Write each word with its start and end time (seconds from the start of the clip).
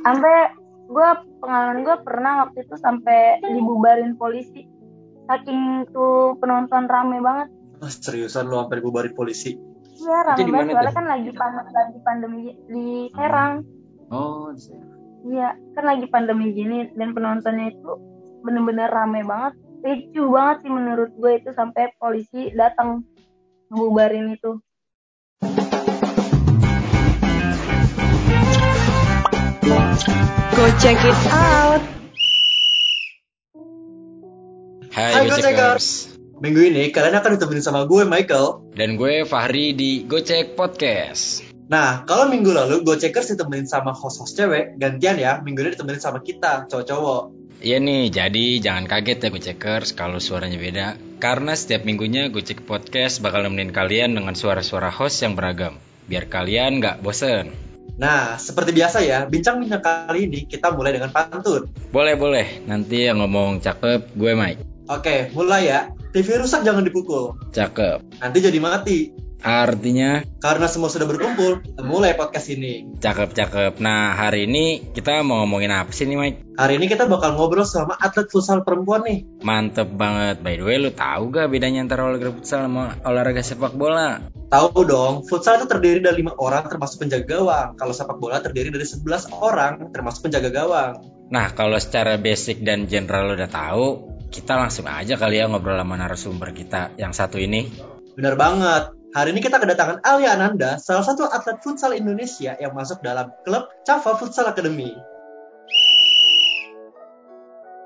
sampai 0.00 0.56
gue 0.88 1.08
pengalaman 1.40 1.84
gue 1.84 1.96
pernah 2.04 2.32
waktu 2.46 2.64
itu 2.64 2.76
sampai 2.80 3.40
dibubarin 3.44 4.16
polisi. 4.16 4.64
Saking 5.28 5.88
tuh 5.92 6.36
penonton 6.40 6.88
rame 6.88 7.20
banget. 7.20 7.48
Ah, 7.82 7.90
seriusan 7.90 8.48
lu 8.48 8.56
sampai 8.62 8.78
dibubarin 8.80 9.12
polisi? 9.12 9.58
iya 10.02 10.18
rame 10.24 10.48
banget. 10.50 10.72
soalnya 10.74 10.94
kan 10.96 11.06
lagi 11.06 11.30
pandemi 11.36 11.70
lagi 11.70 11.98
pandemi 12.02 12.42
di 12.66 12.86
Serang. 13.14 13.52
Oh, 14.12 14.50
di 14.52 14.72
iya 15.32 15.54
kan 15.78 15.84
lagi 15.86 16.06
pandemi 16.10 16.50
gini 16.52 16.90
dan 16.98 17.14
penontonnya 17.14 17.70
itu 17.70 17.92
bener-bener 18.42 18.90
rame 18.90 19.22
banget. 19.22 19.54
Ricu 19.82 20.30
banget 20.30 20.56
sih 20.66 20.70
menurut 20.70 21.10
gue 21.18 21.32
itu 21.42 21.50
sampai 21.54 21.90
polisi 21.98 22.54
datang 22.54 23.02
ngebubarin 23.70 24.30
itu 24.30 24.62
Go 30.62 30.70
check 30.78 30.94
it 31.02 31.22
out. 31.34 31.82
Hai, 34.94 35.26
Gocekers. 35.26 35.26
Gocekers. 35.26 35.86
Minggu 36.38 36.70
ini 36.70 36.94
kalian 36.94 37.18
akan 37.18 37.34
ditemenin 37.34 37.66
sama 37.66 37.82
gue 37.90 38.06
Michael. 38.06 38.70
Dan 38.70 38.94
gue 38.94 39.26
Fahri 39.26 39.74
di 39.74 40.06
Gocek 40.06 40.54
Podcast. 40.54 41.42
Nah, 41.66 42.06
kalau 42.06 42.30
minggu 42.30 42.54
lalu 42.54 42.86
Gocekers 42.86 43.34
ditemenin 43.34 43.66
sama 43.66 43.90
host-host 43.90 44.38
cewek, 44.38 44.78
gantian 44.78 45.18
ya, 45.18 45.42
minggu 45.42 45.66
ini 45.66 45.74
ditemenin 45.74 45.98
sama 45.98 46.22
kita, 46.22 46.70
cowok-cowok. 46.70 47.22
Iya 47.58 47.82
nih, 47.82 48.14
jadi 48.14 48.46
jangan 48.62 48.86
kaget 48.86 49.18
ya 49.18 49.28
Gocekers 49.34 49.98
kalau 49.98 50.22
suaranya 50.22 50.62
beda. 50.62 50.94
Karena 51.18 51.58
setiap 51.58 51.82
minggunya 51.82 52.30
Gocek 52.30 52.62
Podcast 52.62 53.18
bakal 53.18 53.50
nemenin 53.50 53.74
kalian 53.74 54.14
dengan 54.14 54.38
suara-suara 54.38 54.94
host 54.94 55.26
yang 55.26 55.34
beragam. 55.34 55.82
Biar 56.06 56.30
kalian 56.30 56.78
nggak 56.78 57.02
bosen. 57.02 57.71
Nah, 58.00 58.40
seperti 58.40 58.72
biasa 58.72 59.04
ya, 59.04 59.28
bincang-bincang 59.28 59.82
kali 59.84 60.24
ini 60.24 60.48
kita 60.48 60.72
mulai 60.72 60.96
dengan 60.96 61.12
pantun. 61.12 61.68
Boleh-boleh, 61.92 62.64
nanti 62.64 63.08
yang 63.08 63.20
ngomong 63.20 63.60
cakep 63.60 64.16
gue 64.16 64.32
Mike. 64.32 64.60
Oke, 64.88 65.28
mulai 65.36 65.68
ya. 65.68 65.80
TV 66.12 66.36
rusak 66.36 66.64
jangan 66.64 66.84
dipukul. 66.84 67.36
Cakep. 67.52 68.04
Nanti 68.20 68.38
jadi 68.44 68.58
mati. 68.60 69.12
Artinya 69.42 70.22
Karena 70.38 70.70
semua 70.70 70.86
sudah 70.86 71.06
berkumpul, 71.06 71.66
kita 71.66 71.82
mulai 71.82 72.14
podcast 72.14 72.46
ini. 72.54 72.98
cakep-cakep. 73.02 73.82
Nah, 73.82 74.14
hari 74.14 74.46
ini 74.46 74.94
kita 74.94 75.22
mau 75.26 75.42
ngomongin 75.42 75.74
apa 75.74 75.90
sih 75.90 76.06
nih 76.06 76.18
Mike? 76.18 76.38
Hari 76.54 76.78
ini 76.78 76.86
kita 76.86 77.10
bakal 77.10 77.34
ngobrol 77.34 77.66
sama 77.66 77.98
atlet 77.98 78.30
futsal 78.30 78.62
perempuan 78.62 79.02
nih. 79.02 79.26
Mantep 79.42 79.90
banget. 79.98 80.38
By 80.46 80.58
the 80.58 80.64
way, 80.66 80.78
lu 80.78 80.94
tahu 80.94 81.34
gak 81.34 81.50
bedanya 81.50 81.82
antara 81.82 82.06
olahraga 82.06 82.30
futsal 82.38 82.70
sama 82.70 82.94
olahraga 83.02 83.42
sepak 83.42 83.74
bola? 83.74 84.22
Tahu 84.46 84.86
dong, 84.86 85.26
futsal 85.26 85.58
itu 85.58 85.66
terdiri 85.66 85.98
dari 85.98 86.22
lima 86.22 86.38
orang 86.38 86.70
termasuk 86.70 87.02
penjaga 87.02 87.26
gawang. 87.26 87.68
Kalau 87.74 87.94
sepak 87.94 88.18
bola 88.22 88.38
terdiri 88.38 88.70
dari 88.70 88.86
11 88.86 89.34
orang 89.42 89.90
termasuk 89.90 90.30
penjaga 90.30 90.50
gawang. 90.54 90.92
Nah, 91.32 91.50
kalau 91.56 91.80
secara 91.82 92.14
basic 92.20 92.62
dan 92.62 92.86
general 92.86 93.34
udah 93.34 93.48
tahu, 93.48 93.86
kita 94.28 94.54
langsung 94.54 94.88
aja 94.88 95.16
kali 95.16 95.40
ya 95.40 95.48
ngobrol 95.48 95.80
sama 95.80 95.96
narasumber 95.96 96.52
kita 96.52 96.92
yang 97.00 97.16
satu 97.16 97.40
ini. 97.40 97.68
Benar 98.12 98.36
banget. 98.36 99.01
Hari 99.12 99.36
ini 99.36 99.44
kita 99.44 99.60
kedatangan 99.60 100.00
Alia 100.08 100.32
Ananda, 100.32 100.80
salah 100.80 101.04
satu 101.04 101.28
atlet 101.28 101.60
futsal 101.60 101.92
Indonesia 101.92 102.56
yang 102.56 102.72
masuk 102.72 103.04
dalam 103.04 103.28
klub 103.44 103.68
Cava 103.84 104.16
Futsal 104.16 104.48
Academy. 104.48 104.88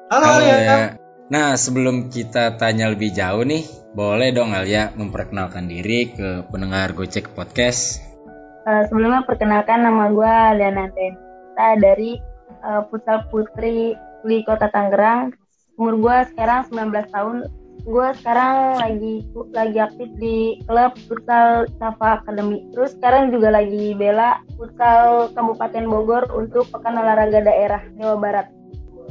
Halo, 0.07 0.23
Halo 0.23 0.39
Alia. 0.39 0.55
ya. 0.63 0.79
Nah, 1.27 1.59
sebelum 1.59 2.15
kita 2.15 2.55
tanya 2.63 2.95
lebih 2.95 3.11
jauh 3.11 3.43
nih, 3.43 3.67
boleh 3.91 4.31
dong 4.31 4.55
Alia 4.55 4.95
memperkenalkan 4.95 5.67
diri 5.67 6.15
ke 6.15 6.47
pendengar 6.47 6.95
Gocek 6.95 7.35
Podcast. 7.35 7.99
Eh, 8.63 8.87
sebelumnya 8.87 9.27
perkenalkan 9.27 9.83
nama 9.83 10.07
gue 10.15 10.31
Aliana 10.31 10.95
Denta 10.95 11.75
dari 11.75 12.23
eh, 12.47 12.83
Futsal 12.87 13.27
Putri 13.35 13.99
di 14.23 14.47
Kota 14.47 14.71
Tangerang. 14.71 15.35
Umur 15.75 15.99
gue 15.99 16.17
sekarang 16.31 16.71
19 16.71 17.11
tahun. 17.11 17.66
Gue 17.85 18.09
sekarang 18.23 18.81
lagi 18.81 19.15
lagi 19.53 19.79
aktif 19.83 20.09
di 20.17 20.63
klub 20.65 20.97
Futsal 21.11 21.69
Safa 21.77 22.23
Academy. 22.23 22.65
Terus 22.73 22.97
sekarang 22.97 23.35
juga 23.35 23.53
lagi 23.53 23.93
bela 23.93 24.41
Futsal 24.57 25.35
Kabupaten 25.37 25.85
Bogor 25.85 26.25
untuk 26.33 26.71
Pekan 26.73 26.97
Olahraga 26.97 27.45
Daerah 27.45 27.83
Jawa 28.01 28.17
Barat. 28.17 28.47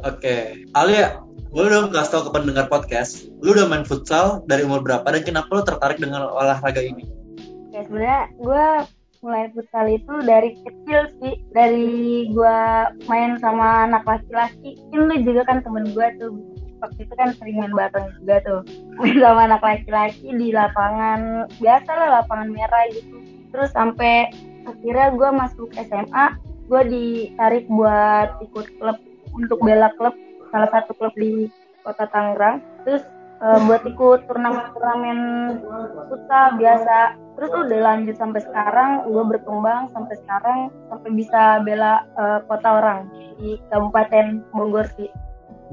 Oke, 0.03 0.65
Alia, 0.75 1.21
boleh 1.55 1.71
dong 1.71 1.95
kasih 1.95 2.11
tau 2.11 2.23
ke 2.27 2.31
pendengar 2.35 2.67
podcast, 2.67 3.31
lu 3.39 3.55
udah 3.55 3.63
main 3.71 3.87
futsal 3.87 4.43
dari 4.43 4.67
umur 4.67 4.83
berapa 4.83 5.07
dan 5.07 5.23
kenapa 5.23 5.47
lu 5.55 5.63
tertarik 5.63 5.95
dengan 6.03 6.27
olahraga 6.27 6.83
ini? 6.83 7.07
Ya 7.71 7.87
sebenarnya 7.87 8.27
gue 8.35 8.65
mulai 9.25 9.49
futsal 9.55 9.87
itu 9.89 10.13
dari 10.21 10.53
kecil 10.61 11.09
sih 11.17 11.39
dari 11.55 12.29
gue 12.29 12.59
main 13.09 13.41
sama 13.41 13.89
anak 13.89 14.05
laki-laki 14.05 14.77
kan 14.93 15.09
lu 15.09 15.15
juga 15.25 15.41
kan 15.49 15.65
temen 15.65 15.89
gue 15.97 16.07
tuh 16.21 16.29
waktu 16.85 16.99
itu 17.09 17.13
kan 17.17 17.29
sering 17.35 17.57
main 17.57 17.73
bareng 17.73 18.13
juga 18.21 18.35
tuh. 18.45 18.61
Sama 19.21 19.41
anak 19.49 19.61
laki-laki 19.65 20.29
di 20.29 20.53
lapangan. 20.53 21.49
Biasa 21.57 21.89
lah 21.91 22.09
lapangan 22.21 22.49
merah 22.53 22.85
gitu. 22.93 23.17
Terus 23.49 23.71
sampai 23.71 24.29
akhirnya 24.67 25.15
gue 25.15 25.29
masuk 25.31 25.69
SMA 25.79 26.25
gue 26.65 26.81
ditarik 26.89 27.69
buat 27.69 28.41
ikut 28.41 28.67
klub 28.81 28.97
untuk 29.37 29.61
bela 29.61 29.93
klub 30.01 30.17
salah 30.49 30.69
satu 30.73 30.97
klub 30.97 31.13
di 31.15 31.47
kota 31.85 32.09
Tangerang. 32.09 32.59
Terus 32.83 33.03
eh, 33.39 33.59
buat 33.63 33.81
ikut 33.85 34.27
turnamen-turnamen 34.27 35.19
futsal 36.09 36.57
biasa. 36.59 37.15
Terus 37.35 37.51
udah 37.51 37.79
lanjut 37.83 38.15
sampai 38.15 38.41
sekarang 38.43 39.07
gue 39.07 39.23
berkembang 39.23 39.91
sampai 39.91 40.15
sekarang 40.23 40.59
sampai 40.91 41.09
bisa 41.15 41.63
bela 41.63 42.03
eh, 42.17 42.39
kota 42.49 42.69
orang 42.81 43.07
di 43.39 43.59
Kabupaten 43.71 44.43
Bogor 44.51 44.87
sih. 44.99 45.11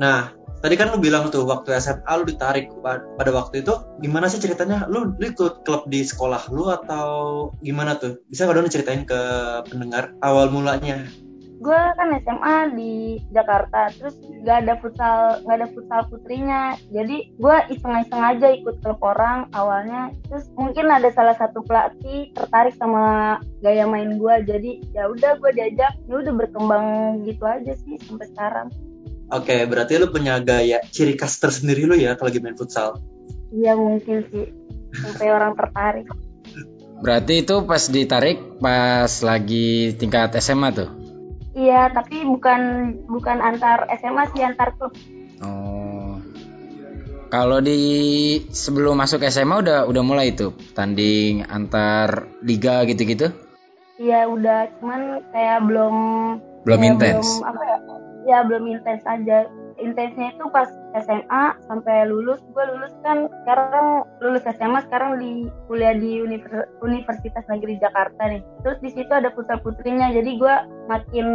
Nah, 0.00 0.32
tadi 0.62 0.74
kan 0.78 0.94
lu 0.94 1.02
bilang 1.02 1.28
tuh 1.28 1.42
waktu 1.44 1.74
SMA 1.82 2.12
lu 2.22 2.24
ditarik 2.24 2.70
Pa- 2.80 3.02
pada 3.18 3.30
waktu 3.34 3.66
itu 3.66 3.74
gimana 3.98 4.30
sih 4.30 4.38
ceritanya? 4.38 4.86
Lu, 4.86 5.12
lu 5.18 5.24
ikut 5.26 5.66
klub 5.66 5.90
di 5.90 6.06
sekolah 6.06 6.48
lu 6.54 6.70
atau 6.70 7.50
gimana 7.60 7.98
tuh? 7.98 8.22
Bisa 8.30 8.46
nggak 8.46 8.56
dong 8.62 8.68
diceritain 8.70 9.02
ke 9.02 9.20
pendengar 9.66 10.14
awal 10.22 10.48
mulanya? 10.48 11.02
gue 11.62 11.82
kan 11.94 12.10
SMA 12.26 12.74
di 12.74 13.22
Jakarta 13.30 13.94
terus 13.94 14.18
gak 14.42 14.66
ada 14.66 14.74
futsal 14.82 15.38
gak 15.46 15.56
ada 15.62 15.68
futsal 15.70 16.00
putrinya 16.10 16.74
jadi 16.90 17.30
gue 17.38 17.56
iseng-iseng 17.70 18.18
aja 18.18 18.50
ikut 18.50 18.82
klub 18.82 18.98
orang 18.98 19.46
awalnya 19.54 20.10
terus 20.26 20.50
mungkin 20.58 20.90
ada 20.90 21.14
salah 21.14 21.38
satu 21.38 21.62
pelatih 21.62 22.34
tertarik 22.34 22.74
sama 22.74 23.38
gaya 23.62 23.86
main 23.86 24.18
gue 24.18 24.34
jadi 24.42 24.70
ya 24.90 25.06
udah 25.06 25.38
gue 25.38 25.50
diajak 25.54 25.94
ya 26.10 26.14
udah 26.18 26.34
berkembang 26.34 26.86
gitu 27.30 27.46
aja 27.46 27.78
sih 27.78 27.94
sampai 28.02 28.26
sekarang 28.34 28.68
Oke, 29.32 29.64
berarti 29.64 29.96
lu 29.96 30.12
punya 30.12 30.36
gaya 30.38 30.84
ciri 30.86 31.16
khas 31.16 31.40
tersendiri 31.40 31.82
lu 31.82 31.96
ya 31.96 32.12
kalau 32.14 32.28
lagi 32.28 32.38
main 32.38 32.52
futsal. 32.52 33.00
iya 33.50 33.72
mungkin 33.72 34.24
sih 34.28 34.48
sampai 34.92 35.28
orang 35.28 35.52
tertarik 35.52 36.08
Berarti 37.02 37.42
itu 37.42 37.56
pas 37.64 37.82
ditarik 37.82 38.38
pas 38.60 39.10
lagi 39.20 39.68
tingkat 39.92 40.32
SMA 40.38 40.68
tuh. 40.70 40.88
iya 41.52 41.88
tapi 41.88 42.24
bukan 42.24 42.60
bukan 43.04 43.40
antar 43.40 43.84
SMA 43.98 44.24
sih 44.30 44.40
antar 44.40 44.72
klub 44.76 44.92
Oh. 45.40 46.16
Kalau 47.26 47.58
di 47.58 47.80
sebelum 48.48 48.94
masuk 48.94 49.24
SMA 49.26 49.58
udah 49.58 49.78
udah 49.84 50.02
mulai 50.02 50.30
itu 50.30 50.52
tanding 50.70 51.42
antar 51.42 52.28
liga 52.40 52.84
gitu-gitu? 52.84 53.32
iya 53.96 54.24
udah 54.24 54.68
cuman 54.76 55.00
kayak 55.28 55.60
belum 55.64 55.94
Belum 56.62 56.80
intens. 56.86 57.26
belum 57.26 57.48
apa 57.48 57.62
ya 57.64 57.78
ya 58.28 58.46
belum 58.46 58.68
intens 58.70 59.02
aja. 59.06 59.48
Intensnya 59.80 60.36
itu 60.36 60.44
pas 60.52 60.68
SMA 61.02 61.44
sampai 61.66 62.06
lulus. 62.06 62.38
Gue 62.52 62.64
lulus 62.76 62.94
kan 63.02 63.26
sekarang 63.42 64.06
lulus 64.20 64.44
SMA 64.44 64.80
sekarang 64.86 65.18
di 65.18 65.48
kuliah 65.66 65.96
di 65.96 66.22
Univer- 66.22 66.70
Universitas 66.84 67.42
Negeri 67.48 67.80
Jakarta 67.80 68.20
nih. 68.28 68.44
Terus 68.62 68.78
di 68.84 68.90
situ 68.92 69.10
ada 69.10 69.32
putra 69.32 69.58
putrinya. 69.58 70.12
Jadi 70.12 70.38
gue 70.38 70.54
makin 70.86 71.26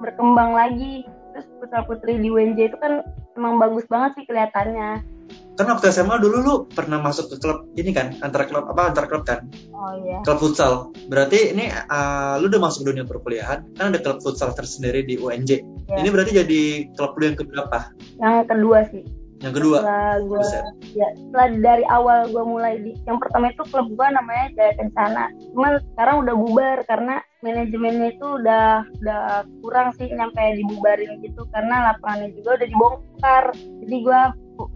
berkembang 0.00 0.56
lagi. 0.56 1.04
Terus 1.30 1.46
putra 1.62 1.86
putri 1.86 2.18
di 2.18 2.26
UNJ 2.26 2.74
itu 2.74 2.78
kan 2.80 3.06
emang 3.38 3.60
bagus 3.62 3.86
banget 3.86 4.18
sih 4.18 4.24
kelihatannya. 4.26 5.20
Kan 5.60 5.68
waktu 5.68 5.92
SMA 5.92 6.16
dulu 6.24 6.36
lu 6.40 6.54
pernah 6.72 7.04
masuk 7.04 7.30
ke 7.30 7.36
klub 7.36 7.68
ini 7.76 7.92
kan, 7.92 8.16
antar 8.24 8.48
klub 8.48 8.64
apa 8.72 8.90
antar 8.90 9.04
klub 9.12 9.28
kan? 9.28 9.44
oh 9.76 9.92
iya. 10.00 10.24
Klub 10.24 10.40
futsal. 10.40 10.88
Berarti 11.12 11.52
ini 11.52 11.68
uh, 11.68 12.40
lu 12.40 12.48
udah 12.48 12.64
masuk 12.64 12.88
dunia 12.88 13.04
perkuliahan, 13.04 13.68
kan 13.76 13.92
ada 13.92 14.00
klub 14.00 14.24
futsal 14.24 14.56
tersendiri 14.56 15.04
di 15.04 15.20
UNJ. 15.20 15.60
Ya. 15.90 15.96
Ini 15.98 16.08
berarti 16.14 16.32
jadi 16.38 16.60
klub 16.94 17.18
lu 17.18 17.24
yang 17.26 17.34
keberapa? 17.34 17.78
yang 18.20 18.46
kedua 18.46 18.86
sih 18.94 19.02
Yang 19.40 19.54
kedua. 19.56 19.76
setelah 19.80 20.12
Buset. 20.22 20.64
ya 20.92 21.08
setelah 21.16 21.48
dari 21.64 21.84
awal 21.88 22.28
gue 22.28 22.44
mulai 22.44 22.76
di 22.78 22.92
yang 23.08 23.16
pertama 23.16 23.48
itu 23.48 23.64
klub 23.72 23.88
gue 23.88 24.06
namanya 24.12 24.52
Jaya 24.52 24.76
Kencana 24.76 25.32
cuman 25.56 25.72
sekarang 25.96 26.16
udah 26.28 26.34
bubar 26.36 26.78
karena 26.84 27.24
manajemennya 27.40 28.12
itu 28.12 28.26
udah 28.36 28.84
udah 29.00 29.20
kurang 29.64 29.96
sih 29.96 30.12
nyampe 30.12 30.36
dibubarin 30.60 31.24
gitu 31.24 31.48
karena 31.56 31.88
lapangannya 31.90 32.36
juga 32.36 32.60
udah 32.60 32.68
dibongkar 32.68 33.44
jadi 33.80 33.96
gue 34.04 34.20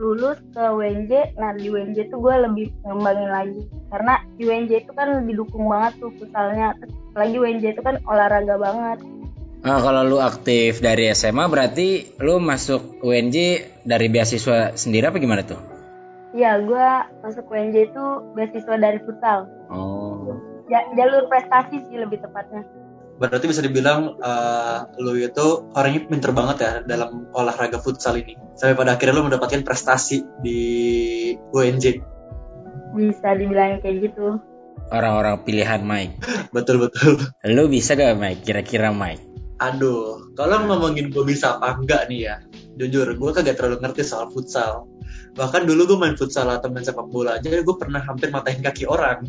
lulus 0.01 0.41
ke 0.57 0.65
WNJ 0.65 1.37
nah 1.37 1.53
di 1.53 1.69
WNJ 1.69 2.09
itu 2.09 2.17
gue 2.17 2.35
lebih 2.49 2.73
ngembangin 2.89 3.29
lagi 3.29 3.63
karena 3.93 4.17
di 4.41 4.49
WNJ 4.49 4.89
itu 4.89 4.93
kan 4.97 5.29
didukung 5.29 5.69
banget 5.69 5.93
tuh 6.01 6.09
futsalnya 6.17 6.73
apalagi 7.13 7.37
WNJ 7.37 7.77
itu 7.77 7.83
kan 7.85 8.01
olahraga 8.09 8.57
banget 8.57 8.99
Nah, 9.65 9.81
kalau 9.81 10.05
lu 10.05 10.21
aktif 10.21 10.85
dari 10.85 11.09
SMA 11.17 11.49
berarti 11.49 12.21
lu 12.21 12.37
masuk 12.37 13.01
UNJ 13.01 13.37
dari 13.89 14.13
beasiswa 14.13 14.77
sendiri 14.77 15.09
apa 15.09 15.17
gimana 15.17 15.41
tuh? 15.41 15.57
Iya, 16.37 16.61
gue 16.61 16.89
masuk 17.25 17.49
UNJ 17.49 17.89
itu 17.89 18.05
beasiswa 18.37 18.77
dari 18.77 19.01
futsal. 19.01 19.49
Oh. 19.73 20.37
Ja- 20.69 20.85
jalur 20.93 21.33
prestasi 21.33 21.81
sih 21.89 21.97
lebih 21.97 22.21
tepatnya. 22.21 22.69
Berarti 23.17 23.47
bisa 23.49 23.65
dibilang 23.65 24.21
eh, 24.21 24.79
lu 25.01 25.17
itu 25.17 25.73
orangnya 25.73 26.13
pinter 26.13 26.37
banget 26.37 26.57
ya 26.61 26.73
dalam 26.85 27.33
olahraga 27.33 27.81
futsal 27.81 28.21
ini. 28.21 28.37
Sampai 28.61 28.77
pada 28.77 29.01
akhirnya 29.01 29.17
lu 29.17 29.33
mendapatkan 29.33 29.65
prestasi 29.65 30.29
di 30.45 30.61
UNJ. 31.57 32.05
Bisa 32.93 33.33
dibilang 33.33 33.81
kayak 33.81 34.13
gitu. 34.13 34.45
Orang-orang 34.93 35.41
pilihan 35.41 35.81
Mike. 35.81 36.21
Betul-betul. 36.57 37.17
Lu 37.49 37.65
bisa 37.73 37.97
gak 37.97 38.21
Mike? 38.21 38.45
Kira-kira 38.45 38.93
Mike? 38.93 39.34
Aduh, 39.63 40.35
kalau 40.35 40.67
ngomongin 40.67 41.15
gue 41.15 41.23
bisa 41.23 41.59
apa 41.59 41.79
enggak 41.79 42.11
nih 42.11 42.21
ya, 42.27 42.37
jujur 42.75 43.07
gue 43.15 43.31
kagak 43.31 43.55
terlalu 43.55 43.79
ngerti 43.87 44.03
soal 44.03 44.27
futsal. 44.35 44.91
Bahkan 45.39 45.67
dulu 45.67 45.95
gue 45.95 45.99
main 45.99 46.17
futsal 46.19 46.51
atau 46.51 46.71
main 46.71 46.83
sepak 46.83 47.07
bola 47.07 47.39
aja, 47.39 47.51
gue 47.51 47.77
pernah 47.79 48.03
hampir 48.03 48.35
matahin 48.35 48.63
kaki 48.67 48.87
orang. 48.91 49.23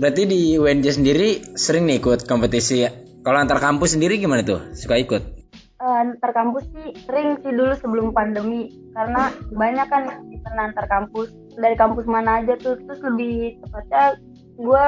Berarti 0.00 0.22
di 0.24 0.56
UNJ 0.56 0.86
sendiri 0.96 1.28
sering 1.58 1.84
nih 1.84 2.00
ikut 2.00 2.24
kompetisi. 2.24 2.88
Kalau 3.20 3.36
antar 3.36 3.60
kampus 3.60 4.00
sendiri 4.00 4.16
gimana 4.16 4.40
tuh? 4.40 4.72
Suka 4.72 4.96
ikut? 4.96 5.40
Eh, 5.80 5.96
antar 5.96 6.36
kampus 6.36 6.68
sih 6.76 6.92
sering 7.08 7.40
sih 7.40 7.56
dulu 7.56 7.72
sebelum 7.72 8.12
pandemi 8.12 8.68
karena 8.92 9.32
banyak 9.48 9.88
kan 9.88 10.28
event 10.28 10.58
antar 10.60 10.84
kampus 10.84 11.32
dari 11.56 11.72
kampus 11.72 12.04
mana 12.04 12.44
aja 12.44 12.52
tuh 12.60 12.76
terus 12.84 13.00
lebih 13.00 13.56
tepatnya 13.64 14.20
gue 14.60 14.86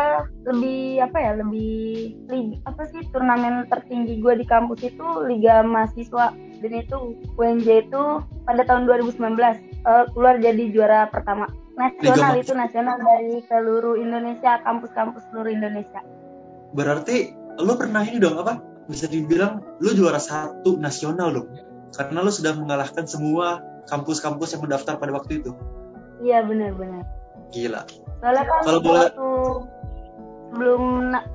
lebih 0.53 1.01
apa 1.01 1.17
ya 1.17 1.33
lebih 1.41 2.21
apa 2.69 2.83
sih 2.93 3.09
turnamen 3.09 3.65
tertinggi 3.73 4.21
gue 4.21 4.35
di 4.37 4.47
kampus 4.47 4.85
itu 4.85 5.07
liga 5.25 5.65
mahasiswa 5.65 6.37
dan 6.61 6.73
itu 6.77 7.17
UNJ 7.41 7.89
itu 7.89 8.03
pada 8.45 8.63
tahun 8.69 8.85
2019 8.85 9.17
eh, 9.41 10.05
keluar 10.13 10.37
jadi 10.39 10.65
juara 10.71 11.09
pertama 11.09 11.49
nasional 11.73 12.37
Liga 12.37 12.45
itu 12.45 12.53
nasional 12.53 13.01
dari 13.01 13.41
seluruh 13.49 13.97
Indonesia 13.97 14.61
kampus-kampus 14.61 15.25
seluruh 15.33 15.49
Indonesia 15.49 16.05
Berarti 16.73 17.37
lu 17.61 17.77
pernah 17.77 18.01
ini 18.01 18.17
dong 18.17 18.41
apa? 18.41 18.61
Bisa 18.89 19.05
dibilang 19.07 19.61
lu 19.85 19.93
juara 19.93 20.17
satu 20.17 20.81
nasional 20.81 21.37
dong. 21.37 21.49
Karena 21.93 22.25
lu 22.25 22.33
sudah 22.33 22.57
mengalahkan 22.57 23.05
semua 23.05 23.61
kampus-kampus 23.85 24.57
yang 24.57 24.65
mendaftar 24.65 24.97
pada 24.97 25.13
waktu 25.13 25.45
itu. 25.45 25.53
iya 26.23 26.39
benar-benar 26.47 27.03
Gila. 27.53 27.83
soalnya 28.23 28.45
kan 28.49 28.61
Kalau 28.65 28.81
bola- 28.81 29.13
sebelum 30.53 30.83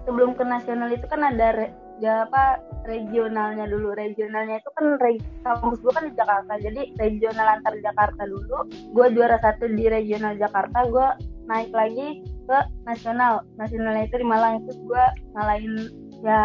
sebelum 0.06 0.30
ke 0.38 0.44
nasional 0.46 0.90
itu 0.94 1.06
kan 1.10 1.22
ada 1.26 1.48
re, 1.58 1.68
ya 1.98 2.26
apa 2.30 2.62
regionalnya 2.86 3.68
dulu. 3.68 3.92
Regionalnya 3.98 4.62
itu 4.62 4.70
kan 4.78 4.96
re, 5.02 5.18
kampus 5.44 5.82
gue 5.84 5.94
kan 5.94 6.06
di 6.08 6.14
Jakarta. 6.16 6.54
Jadi 6.62 6.82
regional 6.96 7.60
antar 7.60 7.74
Jakarta 7.82 8.24
dulu 8.24 8.70
gue 8.94 9.08
juara 9.18 9.38
satu 9.42 9.68
di 9.68 9.86
regional 9.90 10.38
Jakarta 10.40 10.88
gue 10.88 11.08
naik 11.50 11.72
lagi 11.76 12.24
ke 12.48 12.58
nasional. 12.88 13.44
Nasionalnya 13.60 14.08
itu 14.08 14.16
di 14.22 14.28
Malang 14.28 14.64
terus 14.64 14.80
gue 14.86 15.04
ngalahin 15.36 15.76
ya 16.24 16.42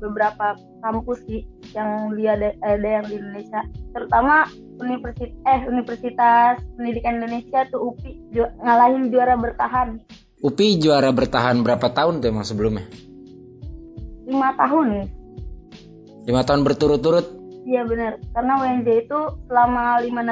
beberapa 0.00 0.56
kampus 0.80 1.20
sih 1.28 1.44
yang 1.76 2.14
dia 2.16 2.36
ada, 2.38 2.54
ada 2.62 2.88
yang 3.00 3.04
di 3.08 3.14
Indonesia. 3.18 3.60
Terutama 3.96 4.46
universitas 4.80 5.36
eh 5.44 5.60
Universitas 5.64 6.54
Pendidikan 6.74 7.20
Indonesia 7.20 7.68
tuh 7.68 7.92
UPI 7.92 8.10
ju- 8.30 8.54
ngalahin 8.58 9.08
juara 9.08 9.36
bertahan. 9.36 10.00
UPI 10.40 10.80
juara 10.80 11.12
bertahan 11.12 11.60
berapa 11.60 11.92
tahun 11.92 12.18
tuh 12.18 12.32
emang 12.32 12.42
sebelumnya? 12.42 12.84
lima 14.24 14.54
tahun. 14.54 15.10
Lima 16.24 16.42
tahun 16.42 16.62
berturut-turut. 16.62 17.26
iya 17.60 17.84
benar 17.84 18.16
karena 18.32 18.56
WNJ 18.56 19.04
itu 19.04 19.20
selama 19.46 20.00
lima 20.00 20.24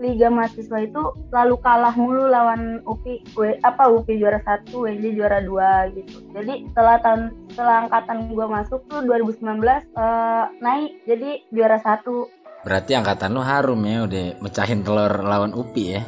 liga 0.00 0.32
mahasiswa 0.32 0.80
itu 0.80 1.02
selalu 1.28 1.60
kalah 1.60 1.92
mulu 1.92 2.24
lawan 2.26 2.80
UPI 2.88 3.20
W- 3.36 3.60
apa 3.62 3.84
UPI 3.92 4.18
juara 4.18 4.40
satu 4.42 4.88
WNJ 4.88 5.12
juara 5.12 5.38
dua 5.44 5.92
gitu. 5.92 6.24
Jadi 6.32 6.66
setelah 6.72 6.98
tahun 7.04 7.22
setelah 7.52 7.86
angkatan 7.86 8.32
gua 8.32 8.48
masuk 8.48 8.80
tuh 8.88 9.04
2019 9.04 9.44
eh, 9.60 10.44
naik 10.64 11.04
jadi 11.04 11.30
juara 11.52 11.78
satu 11.78 12.26
Berarti 12.64 12.96
angkatan 12.96 13.36
lu 13.36 13.44
harum 13.44 13.80
ya 13.84 14.08
udah 14.08 14.40
mecahin 14.40 14.80
telur 14.80 15.12
lawan 15.20 15.52
UPI 15.52 15.84
ya. 15.92 16.02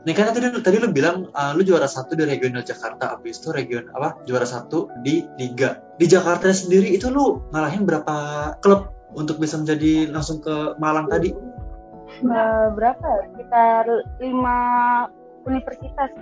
Nih 0.00 0.16
kan 0.16 0.32
tadi 0.32 0.48
tadi 0.64 0.76
lu 0.80 0.88
bilang 0.96 1.28
uh, 1.34 1.52
lu 1.52 1.60
juara 1.60 1.84
satu 1.84 2.16
di 2.16 2.24
regional 2.24 2.64
Jakarta, 2.64 3.18
habis 3.18 3.36
itu 3.36 3.52
region 3.52 3.90
apa? 3.92 4.22
Juara 4.24 4.48
satu 4.48 4.88
di 5.04 5.28
liga. 5.36 5.76
Di 6.00 6.08
Jakarta 6.08 6.48
sendiri 6.48 6.96
itu 6.96 7.12
lu 7.12 7.44
ngalahin 7.52 7.84
berapa 7.84 8.16
klub 8.64 8.96
untuk 9.12 9.36
bisa 9.36 9.60
menjadi 9.60 10.08
langsung 10.08 10.40
ke 10.40 10.78
Malang 10.80 11.10
tadi? 11.10 11.34
Eh, 12.20 12.66
berapa 12.72 13.08
sekitar 13.32 13.84
lima 14.20 14.56
universitas 15.44 16.12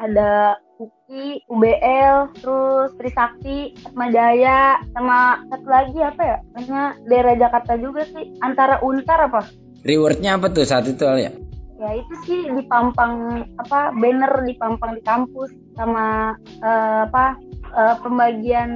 ada 0.00 0.56
UKI, 0.76 1.48
UBL, 1.48 2.16
terus 2.36 2.90
Trisakti, 3.00 3.72
Atma 3.84 4.12
Jaya, 4.12 4.80
sama 4.92 5.40
satu 5.48 5.68
lagi 5.68 5.98
apa 6.04 6.22
ya? 6.22 6.38
Kayaknya 6.52 6.82
daerah 7.08 7.34
Jakarta 7.40 7.72
juga 7.80 8.02
sih. 8.08 8.24
Antara 8.44 8.80
Untar 8.84 9.28
apa? 9.28 9.42
Rewardnya 9.86 10.36
apa 10.36 10.52
tuh 10.52 10.68
saat 10.68 10.84
itu 10.88 11.04
Alia? 11.06 11.32
Ya 11.76 11.90
itu 11.92 12.14
sih 12.24 12.40
dipampang 12.56 13.44
apa 13.60 13.92
banner 13.92 14.32
dipampang 14.48 14.96
di 14.96 15.02
kampus 15.04 15.52
sama 15.76 16.32
eh, 16.64 17.00
apa 17.04 17.36
eh, 17.76 17.94
pembagian 18.00 18.70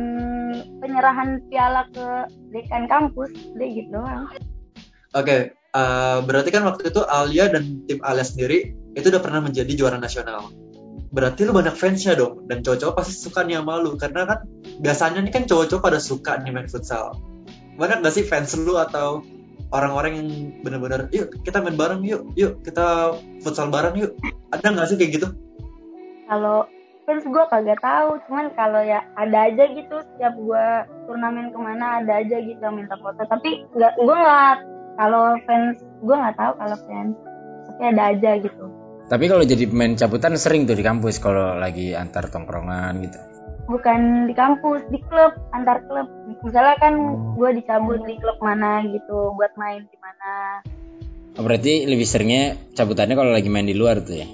penyerahan 0.84 1.40
piala 1.48 1.88
ke 1.96 2.28
dekan 2.52 2.84
kampus, 2.88 3.32
deh 3.56 3.68
gitu 3.72 3.96
doang. 3.96 4.28
Oke, 5.10 5.50
uh, 5.74 6.22
berarti 6.22 6.54
kan 6.54 6.62
waktu 6.62 6.90
itu 6.90 7.02
Alia 7.10 7.50
dan 7.50 7.82
tim 7.90 7.98
Alia 8.06 8.22
sendiri 8.22 8.74
itu 8.94 9.06
udah 9.10 9.18
pernah 9.18 9.42
menjadi 9.42 9.72
juara 9.74 9.98
nasional. 9.98 10.54
Berarti 11.10 11.42
lu 11.42 11.50
banyak 11.50 11.74
fansnya 11.74 12.14
dong, 12.14 12.46
dan 12.46 12.62
cowok-cowok 12.62 12.94
pasti 13.02 13.14
suka 13.18 13.42
nih 13.42 13.58
sama 13.58 13.82
lu, 13.82 13.98
karena 13.98 14.26
kan 14.30 14.38
biasanya 14.78 15.20
nih 15.26 15.32
kan 15.34 15.44
cowok-cowok 15.50 15.82
pada 15.82 15.98
suka 15.98 16.38
nih 16.38 16.54
main 16.54 16.70
futsal. 16.70 17.18
Banyak 17.74 18.06
gak 18.06 18.14
sih 18.14 18.22
fans 18.22 18.54
lu 18.54 18.78
atau 18.78 19.26
orang-orang 19.74 20.12
yang 20.14 20.28
bener-bener, 20.62 21.10
yuk 21.10 21.34
kita 21.42 21.58
main 21.58 21.74
bareng 21.74 22.06
yuk, 22.06 22.30
yuk 22.38 22.62
kita 22.62 23.18
futsal 23.42 23.74
bareng 23.74 23.98
yuk. 23.98 24.14
Ada 24.54 24.70
gak 24.70 24.88
sih 24.90 24.98
kayak 24.98 25.18
gitu? 25.18 25.28
kalau 26.30 26.62
fans 27.04 27.26
gue 27.26 27.44
kagak 27.50 27.82
tahu. 27.82 28.22
Cuman 28.30 28.54
kalau 28.54 28.78
ya 28.86 29.02
ada 29.18 29.50
aja 29.50 29.66
gitu. 29.74 29.98
Setiap 30.14 30.34
gue 30.38 30.66
turnamen 31.10 31.50
ke 31.50 31.58
mana 31.58 31.98
ada 32.00 32.22
aja 32.22 32.38
gitu 32.38 32.62
minta 32.70 32.94
foto. 33.02 33.26
Tapi 33.26 33.66
nggak 33.74 33.98
gue 33.98 34.16
nggak 34.16 34.56
kalau 34.94 35.34
fans 35.44 35.82
gue 35.82 36.14
nggak 36.14 36.38
tahu 36.38 36.52
kalau 36.54 36.78
fans. 36.86 37.14
Tapi 37.66 37.82
ada 37.90 38.02
aja 38.14 38.30
gitu 38.38 38.79
Tapi 39.10 39.26
kalau 39.26 39.42
jadi 39.42 39.66
pemain 39.66 39.98
cabutan 39.98 40.38
sering 40.38 40.70
tuh 40.70 40.78
di 40.78 40.86
kampus 40.86 41.18
kalau 41.18 41.58
lagi 41.58 41.98
antar 41.98 42.30
tongkrongan 42.30 43.02
gitu. 43.02 43.18
bukan 43.70 44.26
di 44.26 44.34
kampus 44.34 44.82
di 44.90 44.98
klub 45.06 45.30
antar 45.54 45.78
klub 45.86 46.10
misalnya 46.42 46.74
kan 46.82 46.94
gue 47.38 47.50
dicabut 47.54 48.02
di 48.02 48.18
klub 48.18 48.34
mana 48.42 48.82
gitu 48.82 49.30
buat 49.38 49.54
main 49.54 49.86
di 49.86 49.98
mana 50.02 50.58
Oh, 51.38 51.46
berarti 51.46 51.86
lebih 51.86 52.02
seringnya 52.02 52.58
cabutannya 52.74 53.14
kalau 53.14 53.30
lagi 53.30 53.46
main 53.46 53.62
di 53.62 53.76
luar 53.76 54.02
tuh 54.02 54.18
ya. 54.18 54.26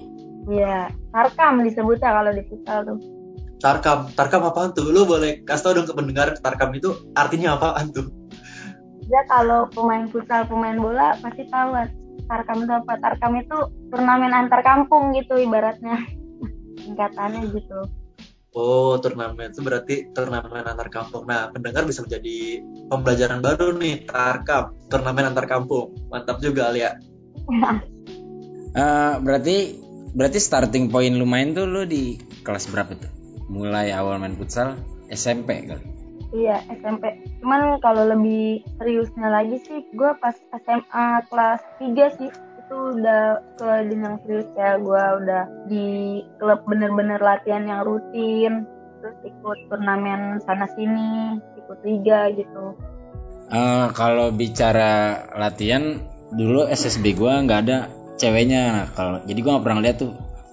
Iya, 0.48 0.88
tarkam 1.12 1.60
disebutnya 1.60 2.08
kalau 2.08 2.32
di 2.32 2.42
futsal 2.48 2.78
tuh. 2.88 2.98
Tarkam, 3.60 4.08
tarkam 4.16 4.48
apaan 4.48 4.72
tuh? 4.72 4.88
Lu 4.88 5.04
boleh 5.04 5.44
kasih 5.44 5.62
tau 5.64 5.72
dong 5.76 5.86
ke 5.86 5.92
pendengar 5.92 6.32
tarkam 6.40 6.72
itu 6.72 6.96
artinya 7.12 7.60
apaan 7.60 7.92
tuh? 7.92 8.08
Ya 9.12 9.20
kalau 9.28 9.68
pemain 9.70 10.08
futsal, 10.08 10.48
pemain 10.48 10.80
bola 10.80 11.20
pasti 11.20 11.44
tahu 11.52 11.76
tarkam 12.26 12.66
itu 12.66 12.72
apa. 12.74 12.92
Tarkam 12.98 13.32
itu 13.40 13.56
turnamen 13.90 14.34
antar 14.34 14.60
kampung 14.62 15.14
gitu 15.14 15.38
ibaratnya. 15.38 16.02
Singkatannya 16.82 17.54
gitu. 17.54 17.78
Oh, 18.56 18.96
turnamen 18.96 19.52
itu 19.52 19.60
berarti 19.60 20.08
turnamen 20.16 20.64
antar 20.64 20.88
kampung. 20.88 21.28
Nah, 21.28 21.52
pendengar 21.52 21.84
bisa 21.84 22.00
menjadi 22.00 22.64
pembelajaran 22.88 23.44
baru 23.44 23.76
nih, 23.76 24.08
tarkam, 24.08 24.72
turnamen 24.88 25.28
antar 25.28 25.44
kampung. 25.44 25.92
Mantap 26.08 26.40
juga, 26.40 26.72
Alia. 26.72 26.96
Eh, 28.76 29.14
berarti 29.24 29.72
berarti 30.12 30.36
starting 30.36 30.92
point 30.92 31.16
lu 31.16 31.24
main 31.24 31.56
tuh 31.56 31.64
lu 31.64 31.88
di 31.88 32.20
kelas 32.44 32.68
berapa 32.68 32.92
tuh? 32.92 33.08
Mulai 33.48 33.88
awal 33.96 34.20
main 34.20 34.36
futsal 34.36 34.76
SMP 35.08 35.64
kali. 35.64 35.95
Iya 36.36 36.60
SMP. 36.68 37.16
Cuman 37.40 37.80
kalau 37.80 38.12
lebih 38.12 38.60
seriusnya 38.76 39.32
lagi 39.32 39.56
sih, 39.64 39.80
gue 39.96 40.10
pas 40.20 40.36
SMA 40.36 41.08
kelas 41.32 41.60
3 41.80 42.18
sih 42.20 42.30
itu 42.66 42.76
udah 43.00 43.40
ke 43.56 43.68
jenjang 43.88 44.16
serius 44.26 44.48
ya. 44.52 44.76
Gue 44.76 45.00
udah 45.24 45.48
di 45.72 46.20
klub 46.36 46.60
bener-bener 46.68 47.18
latihan 47.24 47.64
yang 47.64 47.80
rutin. 47.88 48.68
Terus 49.00 49.16
ikut 49.24 49.58
turnamen 49.72 50.42
sana 50.44 50.68
sini 50.76 51.40
ikut 51.56 51.78
liga 51.82 52.28
gitu. 52.36 52.76
Eh, 53.46 53.86
kalau 53.94 54.34
bicara 54.34 55.22
latihan 55.38 56.02
dulu 56.34 56.66
SSB 56.66 57.14
gua 57.14 57.38
nggak 57.46 57.60
ada 57.66 57.78
ceweknya. 58.18 58.90
Kalau 58.98 59.22
jadi 59.22 59.38
gua 59.38 59.50
nggak 59.58 59.66
pernah 59.66 59.82
lihat 59.82 59.96
tuh 60.02 60.12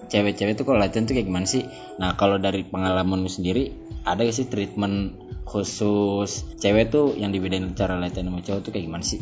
cewek-cewek 0.10 0.60
tuh 0.60 0.66
kalau 0.68 0.80
latihan 0.82 1.06
tuh 1.08 1.16
kayak 1.16 1.28
gimana 1.28 1.48
sih? 1.48 1.64
Nah 2.00 2.16
kalau 2.18 2.42
dari 2.42 2.66
pengalamanmu 2.68 3.30
sendiri 3.30 3.72
ada 4.04 4.24
gak 4.24 4.36
sih 4.36 4.48
treatment 4.52 5.16
khusus 5.44 6.48
cewek 6.60 6.92
tuh 6.92 7.16
yang 7.20 7.36
dibedain 7.36 7.76
cara 7.76 8.00
latihan 8.00 8.32
sama 8.32 8.42
cowok 8.42 8.62
tuh 8.64 8.72
kayak 8.74 8.88
gimana 8.90 9.06
sih? 9.06 9.22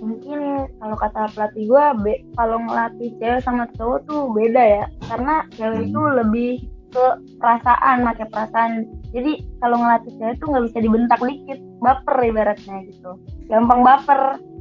mungkin 0.00 0.40
kalau 0.80 0.96
kata 0.96 1.28
pelatih 1.36 1.64
gue 1.68 1.84
be- 2.00 2.24
kalau 2.34 2.56
ngelatih 2.64 3.10
cewek 3.20 3.40
sama 3.44 3.68
cowok 3.76 3.98
tuh 4.08 4.20
beda 4.32 4.62
ya. 4.64 4.84
Karena 5.06 5.44
cewek 5.54 5.92
itu 5.92 6.00
lebih 6.00 6.50
ke 6.90 7.06
perasaan 7.38 8.02
pakai 8.02 8.26
perasaan. 8.32 8.70
Jadi 9.12 9.32
kalau 9.60 9.76
ngelatih 9.78 10.12
cewek 10.16 10.36
tuh 10.40 10.46
nggak 10.50 10.64
bisa 10.72 10.78
dibentak 10.80 11.20
dikit 11.22 11.58
baper 11.78 12.16
ibaratnya 12.24 12.76
gitu. 12.88 13.10
Gampang 13.46 13.80
baper. 13.84 14.20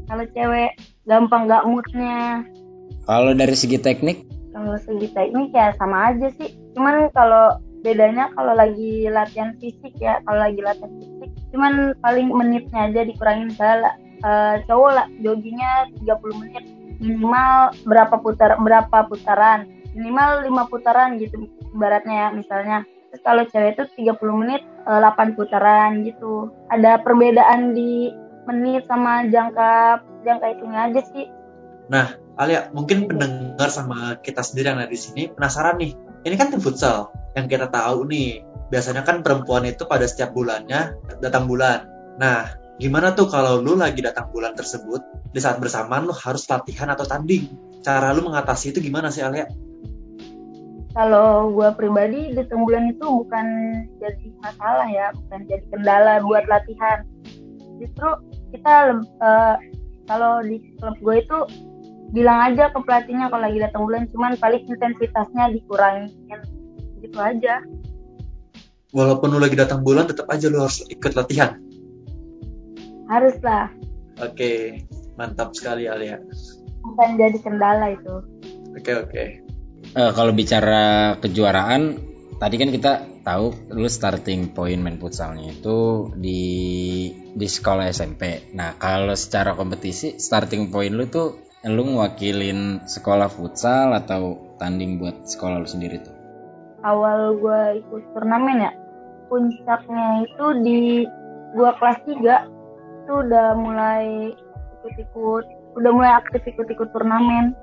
Kalau 0.09 0.25
cewek 0.35 0.71
gampang 1.07 1.41
nggak 1.47 1.65
moodnya. 1.65 2.43
Kalau 3.09 3.33
dari 3.33 3.55
segi 3.57 3.81
teknik, 3.81 4.21
kalau 4.59 4.75
segi 4.83 5.07
teknik 5.15 5.55
ya 5.55 5.71
sama 5.79 6.11
aja 6.11 6.27
sih. 6.35 6.51
Cuman 6.75 7.07
kalau 7.15 7.55
bedanya 7.79 8.27
kalau 8.35 8.51
lagi 8.59 9.07
latihan 9.07 9.55
fisik 9.55 9.95
ya 10.03 10.19
kalau 10.27 10.43
lagi 10.43 10.59
latihan 10.59 10.91
fisik 10.99 11.31
cuman 11.55 11.95
paling 12.03 12.27
menitnya 12.27 12.91
aja 12.91 13.07
dikurangin 13.07 13.55
misalnya 13.55 13.95
eh, 14.19 14.59
cowok 14.67 14.91
lah 14.91 15.07
joggingnya 15.23 15.87
30 16.03 16.41
menit 16.43 16.67
minimal 16.99 17.71
berapa 17.87 18.15
putar 18.19 18.59
berapa 18.59 19.07
putaran? 19.07 19.65
Minimal 19.95 20.45
5 20.45 20.71
putaran 20.71 21.17
gitu 21.17 21.49
ibaratnya 21.73 22.15
ya 22.15 22.29
misalnya. 22.35 22.77
Terus 23.09 23.21
kalau 23.25 23.43
cewek 23.49 23.73
itu 23.79 23.83
30 24.05 24.41
menit 24.45 24.61
eh, 24.85 24.99
8 25.01 25.33
putaran 25.39 26.03
gitu. 26.05 26.51
Ada 26.69 27.01
perbedaan 27.01 27.73
di 27.73 28.13
menit 28.45 28.85
sama 28.85 29.25
jangka 29.31 30.03
jangka 30.27 30.45
itunya 30.59 30.79
aja 30.91 31.01
sih. 31.09 31.25
Nah, 31.89 32.13
Alia, 32.39 32.71
mungkin 32.71 33.11
pendengar 33.11 33.67
sama 33.67 34.15
kita 34.23 34.39
sendiri 34.39 34.71
yang 34.71 34.79
ada 34.79 34.87
di 34.87 34.95
sini 34.95 35.27
penasaran 35.27 35.75
nih. 35.75 35.91
Ini 36.23 36.35
kan 36.39 36.55
tim 36.55 36.63
futsal 36.63 37.11
yang 37.35 37.51
kita 37.51 37.67
tahu 37.67 38.07
nih. 38.07 38.47
Biasanya 38.71 39.03
kan 39.03 39.19
perempuan 39.19 39.67
itu 39.67 39.83
pada 39.83 40.07
setiap 40.07 40.31
bulannya 40.31 40.95
datang 41.19 41.51
bulan. 41.51 41.83
Nah, 42.15 42.47
gimana 42.79 43.11
tuh 43.11 43.27
kalau 43.27 43.59
lu 43.59 43.75
lagi 43.75 43.99
datang 43.99 44.31
bulan 44.31 44.55
tersebut, 44.55 45.03
di 45.35 45.39
saat 45.43 45.59
bersamaan 45.59 46.07
lu 46.07 46.15
harus 46.15 46.47
latihan 46.47 46.87
atau 46.95 47.03
tanding? 47.03 47.51
Cara 47.83 48.15
lu 48.15 48.23
mengatasi 48.23 48.71
itu 48.71 48.79
gimana 48.79 49.11
sih, 49.11 49.19
Alia? 49.19 49.51
kalau 50.99 51.53
gue 51.53 51.69
pribadi 51.77 52.33
di 52.33 52.43
bulan 52.49 52.89
itu 52.89 53.05
bukan 53.05 53.45
jadi 54.01 54.27
masalah 54.41 54.87
ya 54.89 55.13
bukan 55.13 55.39
jadi 55.45 55.65
kendala 55.69 56.13
buat 56.25 56.45
latihan 56.49 57.05
justru 57.77 58.09
kita 58.51 58.97
eh, 58.99 59.55
kalau 60.09 60.41
di 60.41 60.57
klub 60.81 60.97
gue 60.99 61.15
itu 61.21 61.39
bilang 62.09 62.39
aja 62.41 62.73
ke 62.73 62.79
pelatihnya 62.81 63.29
kalau 63.29 63.43
lagi 63.45 63.59
datang 63.61 63.83
bulan 63.85 64.03
cuman 64.09 64.33
paling 64.37 64.63
intensitasnya 64.65 65.53
dikurangin 65.53 66.09
gitu 66.99 67.19
aja 67.19 67.61
Walaupun 68.89 69.29
lu 69.29 69.37
lagi 69.37 69.53
datang 69.53 69.85
bulan, 69.85 70.09
tetap 70.09 70.25
aja 70.33 70.49
lu 70.49 70.65
harus 70.65 70.81
ikut 70.89 71.13
latihan. 71.13 71.61
harus 73.05 73.37
lah 73.41 73.69
Oke, 74.17 74.81
mantap 75.13 75.53
sekali, 75.53 75.85
Alia. 75.85 76.17
bukan 76.81 77.09
jadi 77.15 77.37
kendala 77.39 77.93
itu 77.93 78.15
Oke, 78.73 78.91
oke. 78.97 79.23
eh, 79.93 80.11
kalau 80.13 80.31
bicara 80.33 81.15
kejuaraan, 81.21 81.97
tadi 82.37 82.55
kan 82.57 82.69
kita 82.69 82.91
tahu 83.21 83.53
lu 83.73 83.85
starting 83.85 84.53
point 84.53 84.81
main 84.81 84.97
futsalnya 84.97 85.53
itu 85.53 86.09
di 86.17 86.41
di 87.33 87.47
sekolah 87.49 87.89
SMP. 87.89 88.49
Nah 88.57 88.73
kalau 88.77 89.13
secara 89.13 89.53
kompetisi, 89.53 90.17
starting 90.17 90.73
point 90.73 90.93
lu 90.93 91.05
tuh 91.05 91.48
lu 91.67 91.83
ngewakilin 91.83 92.87
sekolah 92.87 93.27
futsal 93.27 93.91
atau 93.91 94.55
tanding 94.55 94.95
buat 94.95 95.27
sekolah 95.27 95.59
lu 95.59 95.67
sendiri 95.67 95.99
tuh? 95.99 96.19
awal 96.83 97.35
gue 97.35 97.83
ikut 97.83 98.03
turnamen 98.15 98.63
ya 98.63 98.71
puncaknya 99.27 100.25
itu 100.25 100.45
di 100.63 100.79
gue 101.53 101.71
kelas 101.77 101.99
3 102.07 102.15
itu 103.05 103.13
udah 103.13 103.47
mulai 103.57 104.31
ikut-ikut 104.79 105.45
udah 105.77 105.91
mulai 105.93 106.11
aktif 106.17 106.41
ikut-ikut 106.49 106.89
turnamen. 106.91 107.53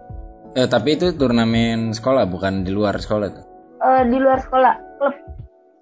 Eh, 0.55 0.65
tapi 0.71 0.95
itu 0.95 1.11
turnamen 1.19 1.93
sekolah 1.93 2.25
bukan 2.31 2.63
di 2.63 2.71
luar 2.71 2.97
sekolah 2.97 3.29
tuh. 3.29 3.45
Eh, 3.83 4.03
di 4.09 4.17
luar 4.17 4.39
sekolah 4.41 4.75
klub. 5.03 5.17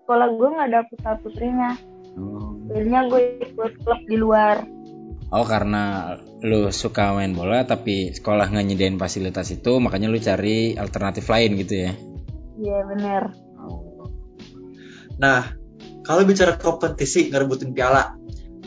Sekolah 0.04 0.28
gue 0.34 0.48
nggak 0.50 0.68
ada 0.72 0.80
putra 0.88 1.12
putrinya. 1.20 1.70
Jadinya 2.72 3.00
gue 3.12 3.20
ikut 3.44 3.72
klub 3.84 4.00
di 4.08 4.16
luar 4.16 4.64
Oh 5.34 5.42
karena 5.42 6.14
lu 6.46 6.70
suka 6.70 7.10
main 7.10 7.34
bola 7.34 7.66
tapi 7.66 8.14
sekolah 8.14 8.54
nggak 8.54 8.66
nyediain 8.70 8.96
fasilitas 9.02 9.50
itu 9.50 9.82
makanya 9.82 10.06
lu 10.06 10.22
cari 10.22 10.78
alternatif 10.78 11.26
lain 11.26 11.58
gitu 11.58 11.74
ya? 11.90 11.92
iya 12.54 12.86
bener 12.86 13.34
Nah, 15.18 15.54
kalau 16.02 16.26
bicara 16.26 16.58
kompetisi 16.58 17.30
ngerebutin 17.30 17.70
piala, 17.70 18.18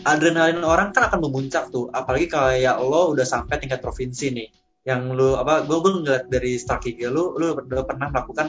adrenalin 0.07 0.63
orang 0.63 0.95
kan 0.95 1.11
akan 1.11 1.27
memuncak 1.27 1.69
tuh. 1.73 1.91
Apalagi 1.91 2.31
kayak 2.31 2.79
lo 2.79 3.11
udah 3.11 3.27
sampai 3.27 3.59
tingkat 3.59 3.83
provinsi 3.83 4.31
nih. 4.31 4.47
Yang 4.87 5.01
lu 5.19 5.29
apa? 5.35 5.67
Gue 5.67 5.83
gue 5.83 5.91
ngeliat 5.99 6.31
dari 6.31 6.55
strategi 6.55 7.03
lu, 7.03 7.35
lu 7.35 7.51
udah 7.51 7.83
pernah 7.83 8.07
melakukan 8.07 8.47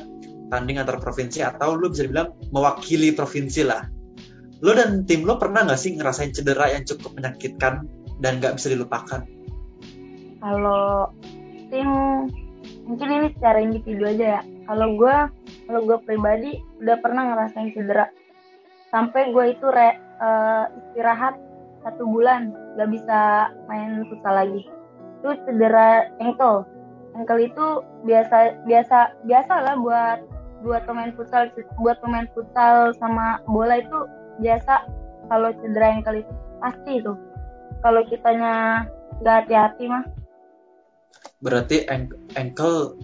tanding 0.48 0.78
antar 0.78 1.02
provinsi 1.02 1.42
atau 1.42 1.74
lu 1.74 1.90
bisa 1.90 2.06
dibilang 2.06 2.30
mewakili 2.54 3.10
provinsi 3.10 3.66
lah. 3.66 3.82
Lo 4.62 4.74
dan 4.74 5.02
tim 5.06 5.26
lo 5.26 5.38
pernah 5.38 5.66
nggak 5.66 5.78
sih 5.78 5.98
ngerasain 5.98 6.30
cedera 6.34 6.70
yang 6.70 6.86
cukup 6.86 7.18
menyakitkan 7.18 7.82
dan 8.18 8.42
nggak 8.42 8.58
bisa 8.58 8.74
dilupakan? 8.74 9.22
kalau 10.38 11.10
tim 11.68 11.88
mungkin 12.86 13.08
ini 13.10 13.28
secara 13.36 13.58
individu 13.60 14.02
aja 14.06 14.26
ya. 14.38 14.42
Kalau 14.68 14.96
gue 14.96 15.16
kalau 15.68 15.80
gue 15.84 15.98
pribadi 16.04 16.60
udah 16.80 16.96
pernah 17.00 17.34
ngerasain 17.34 17.72
cedera. 17.72 18.08
Sampai 18.88 19.32
gue 19.36 19.52
itu 19.52 19.66
re, 19.68 19.96
eh, 20.00 20.64
istirahat 20.80 21.36
satu 21.84 22.08
bulan 22.08 22.50
gak 22.80 22.90
bisa 22.90 23.52
main 23.68 24.04
futsal 24.08 24.34
lagi. 24.34 24.64
Itu 25.20 25.36
cedera 25.44 26.08
ankle 26.22 26.64
ankle 27.16 27.40
itu 27.50 27.66
biasa 28.06 28.62
biasa 28.68 29.26
biasa 29.26 29.54
lah 29.58 29.74
buat 29.80 30.18
buat 30.62 30.86
pemain 30.86 31.10
futsal 31.18 31.50
buat 31.82 31.98
pemain 31.98 32.30
futsal 32.30 32.94
sama 32.98 33.42
bola 33.50 33.82
itu 33.82 33.98
biasa 34.38 34.86
kalau 35.28 35.50
cedera 35.60 35.98
ankle 35.98 36.22
itu. 36.22 36.34
Pasti 36.58 36.92
itu 36.98 37.12
kalau 37.82 38.02
kitanya 38.06 38.84
nggak 39.22 39.36
hati-hati 39.44 39.84
mah 39.90 40.04
Berarti 41.38 41.86
ankle 42.34 42.98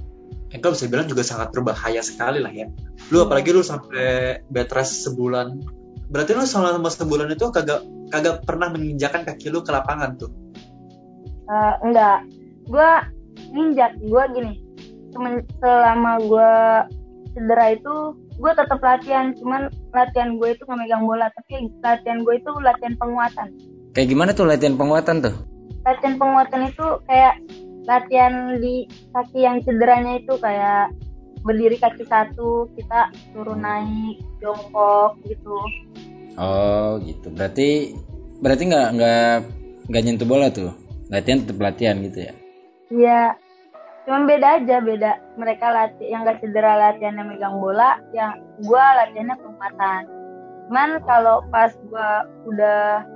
ankle 0.50 0.74
bisa 0.74 0.90
bilang 0.90 1.06
juga 1.06 1.22
sangat 1.22 1.54
berbahaya 1.54 2.02
sekali 2.02 2.42
lah 2.42 2.50
ya. 2.50 2.66
Lu 3.14 3.22
apalagi 3.22 3.54
lu 3.54 3.62
sampai 3.62 4.42
bed 4.50 4.70
rest 4.74 5.06
sebulan. 5.06 5.62
Berarti 6.10 6.34
lu 6.34 6.42
selama 6.42 6.90
sebulan 6.90 7.30
itu 7.30 7.46
kagak 7.54 7.86
kagak 8.10 8.42
pernah 8.42 8.74
menginjakan 8.74 9.22
kaki 9.22 9.54
lu 9.54 9.62
ke 9.62 9.70
lapangan 9.70 10.18
tuh. 10.18 10.30
Eh, 11.44 11.74
enggak 11.84 12.26
gue 12.64 12.90
ninjak 13.52 13.92
gue 14.00 14.24
gini 14.32 14.52
Semen- 15.12 15.46
selama 15.60 16.18
gue 16.24 16.52
cedera 17.36 17.66
itu 17.76 17.94
gue 18.40 18.52
tetap 18.56 18.80
latihan 18.82 19.30
cuman 19.36 19.70
latihan 19.94 20.40
gue 20.40 20.56
itu 20.56 20.62
nggak 20.66 20.80
megang 20.80 21.04
bola 21.06 21.30
tapi 21.36 21.70
latihan 21.84 22.24
gue 22.24 22.34
itu 22.40 22.50
latihan 22.64 22.94
penguatan 22.98 23.48
Kayak 23.94 24.08
gimana 24.10 24.30
tuh 24.34 24.46
latihan 24.50 24.74
penguatan 24.74 25.22
tuh? 25.22 25.54
latihan 25.84 26.16
penguatan 26.16 26.72
itu 26.72 26.86
kayak 27.04 27.34
latihan 27.84 28.56
di 28.56 28.88
kaki 29.12 29.44
yang 29.44 29.60
cederanya 29.60 30.16
itu 30.16 30.32
kayak 30.40 30.88
berdiri 31.44 31.76
kaki 31.76 32.08
satu 32.08 32.72
kita 32.72 33.12
turun 33.36 33.60
naik 33.60 34.16
jongkok 34.40 35.20
gitu 35.28 35.60
Oh 36.34 36.98
gitu. 36.98 37.30
Berarti 37.30 37.94
berarti 38.42 38.62
nggak 38.66 38.88
nggak 38.98 39.34
nggak 39.86 40.02
nyentuh 40.02 40.26
bola 40.26 40.50
tuh. 40.50 40.74
Latihan 41.06 41.46
tetap 41.46 41.62
latihan 41.62 41.94
gitu 42.02 42.26
ya? 42.26 42.32
Iya, 42.90 43.22
cuman 44.02 44.26
beda 44.26 44.48
aja 44.58 44.82
beda. 44.82 45.12
Mereka 45.38 45.66
latih 45.70 46.10
yang 46.10 46.26
gak 46.26 46.42
cedera 46.42 46.74
latihannya 46.74 47.22
megang 47.22 47.62
bola, 47.62 48.02
yang 48.10 48.42
gua 48.66 49.04
latihannya 49.04 49.36
penguatan. 49.38 50.02
Cuman 50.66 50.90
kalau 51.06 51.46
pas 51.54 51.70
gua 51.86 52.26
udah 52.50 53.06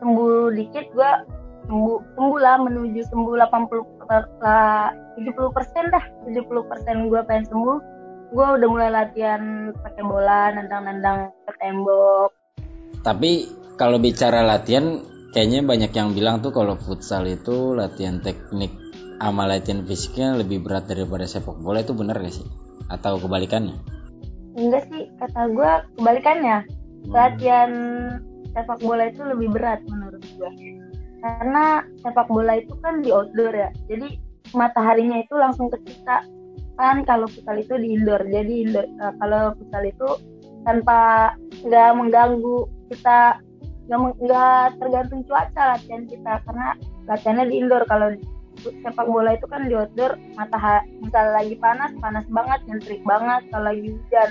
sembuh 0.00 0.50
dikit, 0.56 0.90
gua 0.96 1.22
sembuh 1.68 1.98
sembuh 2.16 2.38
lah 2.40 2.56
menuju 2.58 3.00
sembuh 3.06 3.34
80 3.36 4.08
per- 4.08 4.32
lah 4.42 4.90
70 5.14 5.54
persen 5.54 5.84
dah. 5.92 6.04
70 6.26 6.64
persen 6.66 7.06
gua 7.06 7.20
pengen 7.28 7.46
sembuh. 7.46 7.78
Gua 8.34 8.56
udah 8.58 8.68
mulai 8.70 8.90
latihan 8.90 9.70
pakai 9.74 10.02
bola 10.02 10.50
nendang-nendang 10.54 11.30
ke 11.46 11.52
tembok. 11.58 12.30
Tapi 13.06 13.46
kalau 13.78 14.00
bicara 14.02 14.42
latihan, 14.42 15.02
kayaknya 15.30 15.62
banyak 15.62 15.92
yang 15.94 16.10
bilang 16.12 16.42
tuh 16.42 16.50
kalau 16.50 16.74
futsal 16.76 17.26
itu 17.26 17.74
latihan 17.74 18.18
teknik 18.18 18.70
sama 19.20 19.44
latihan 19.44 19.84
fisiknya 19.84 20.40
lebih 20.40 20.64
berat 20.64 20.88
daripada 20.88 21.28
sepak 21.28 21.58
bola. 21.60 21.84
Itu 21.84 21.92
benar 21.92 22.18
gak 22.18 22.34
sih? 22.34 22.46
Atau 22.90 23.20
kebalikannya? 23.22 24.00
enggak 24.50 24.90
sih 24.90 25.06
kata 25.18 25.40
gua 25.54 25.86
kebalikannya. 25.96 26.66
Latihan 27.10 27.70
sepak 28.54 28.78
bola 28.82 29.08
itu 29.10 29.22
lebih 29.22 29.48
berat 29.54 29.80
menurut 29.86 30.22
gua. 30.36 30.50
Karena 31.20 31.84
sepak 32.00 32.28
bola 32.32 32.58
itu 32.58 32.72
kan 32.80 33.04
di 33.04 33.12
outdoor 33.12 33.52
ya. 33.52 33.70
Jadi 33.86 34.16
mataharinya 34.56 35.20
itu 35.22 35.34
langsung 35.36 35.68
ke 35.68 35.78
kita 35.84 36.24
kan 36.80 37.04
kalau 37.04 37.28
futsal 37.28 37.60
itu 37.60 37.76
di 37.76 38.00
indoor. 38.00 38.24
Jadi 38.24 38.64
indoor, 38.64 38.86
uh, 39.04 39.12
kalau 39.20 39.52
futsal 39.60 39.84
itu 39.84 40.08
tanpa 40.64 41.32
nggak 41.64 41.90
mengganggu 41.96 42.68
kita 42.88 43.40
nggak 43.90 44.80
tergantung 44.80 45.20
cuaca 45.28 45.76
latihan 45.76 46.08
kita. 46.08 46.32
Karena 46.48 46.68
latihannya 47.04 47.46
di 47.52 47.54
indoor. 47.60 47.84
Kalau 47.84 48.16
sepak 48.60 49.06
bola 49.08 49.36
itu 49.36 49.46
kan 49.48 49.68
di 49.68 49.76
outdoor 49.76 50.16
matahari 50.36 50.88
misal 51.00 51.32
lagi 51.32 51.56
panas 51.60 51.92
panas 52.00 52.24
banget 52.32 52.60
nyentrik 52.64 53.02
banget. 53.04 53.44
Kalau 53.52 53.64
lagi 53.68 53.92
hujan 53.92 54.30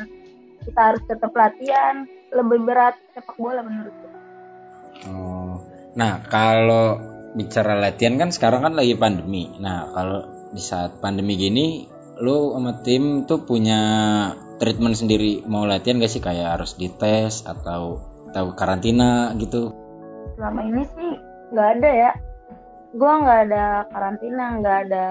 kita 0.66 0.82
harus 0.82 1.04
tetap 1.06 1.32
latihan. 1.38 2.10
Lebih 2.30 2.62
berat 2.62 2.94
sepak 3.14 3.38
bola 3.42 3.62
menurutku 3.62 4.09
oh. 5.08 5.64
Nah 5.96 6.24
kalau 6.28 7.00
bicara 7.38 7.78
latihan 7.78 8.18
kan 8.18 8.34
sekarang 8.34 8.66
kan 8.66 8.74
lagi 8.76 8.98
pandemi. 8.98 9.48
Nah 9.62 9.90
kalau 9.94 10.22
di 10.50 10.62
saat 10.62 10.98
pandemi 11.00 11.38
gini 11.38 11.86
lu 12.20 12.52
sama 12.52 12.84
tim 12.84 13.24
tuh 13.24 13.48
punya 13.48 13.82
treatment 14.60 15.00
sendiri. 15.00 15.46
Mau 15.48 15.64
latihan 15.64 16.04
gak 16.04 16.12
sih? 16.12 16.20
Kayak 16.20 16.60
harus 16.60 16.76
dites 16.76 17.48
atau 17.48 18.04
tahu 18.36 18.54
karantina 18.54 19.32
gitu? 19.40 19.72
Selama 20.36 20.62
ini 20.68 20.84
sih 20.84 21.12
nggak 21.56 21.70
ada 21.80 21.90
ya. 21.90 22.12
Gue 22.94 23.14
nggak 23.24 23.40
ada 23.50 23.66
karantina 23.90 24.46
nggak 24.60 24.78
ada 24.90 25.06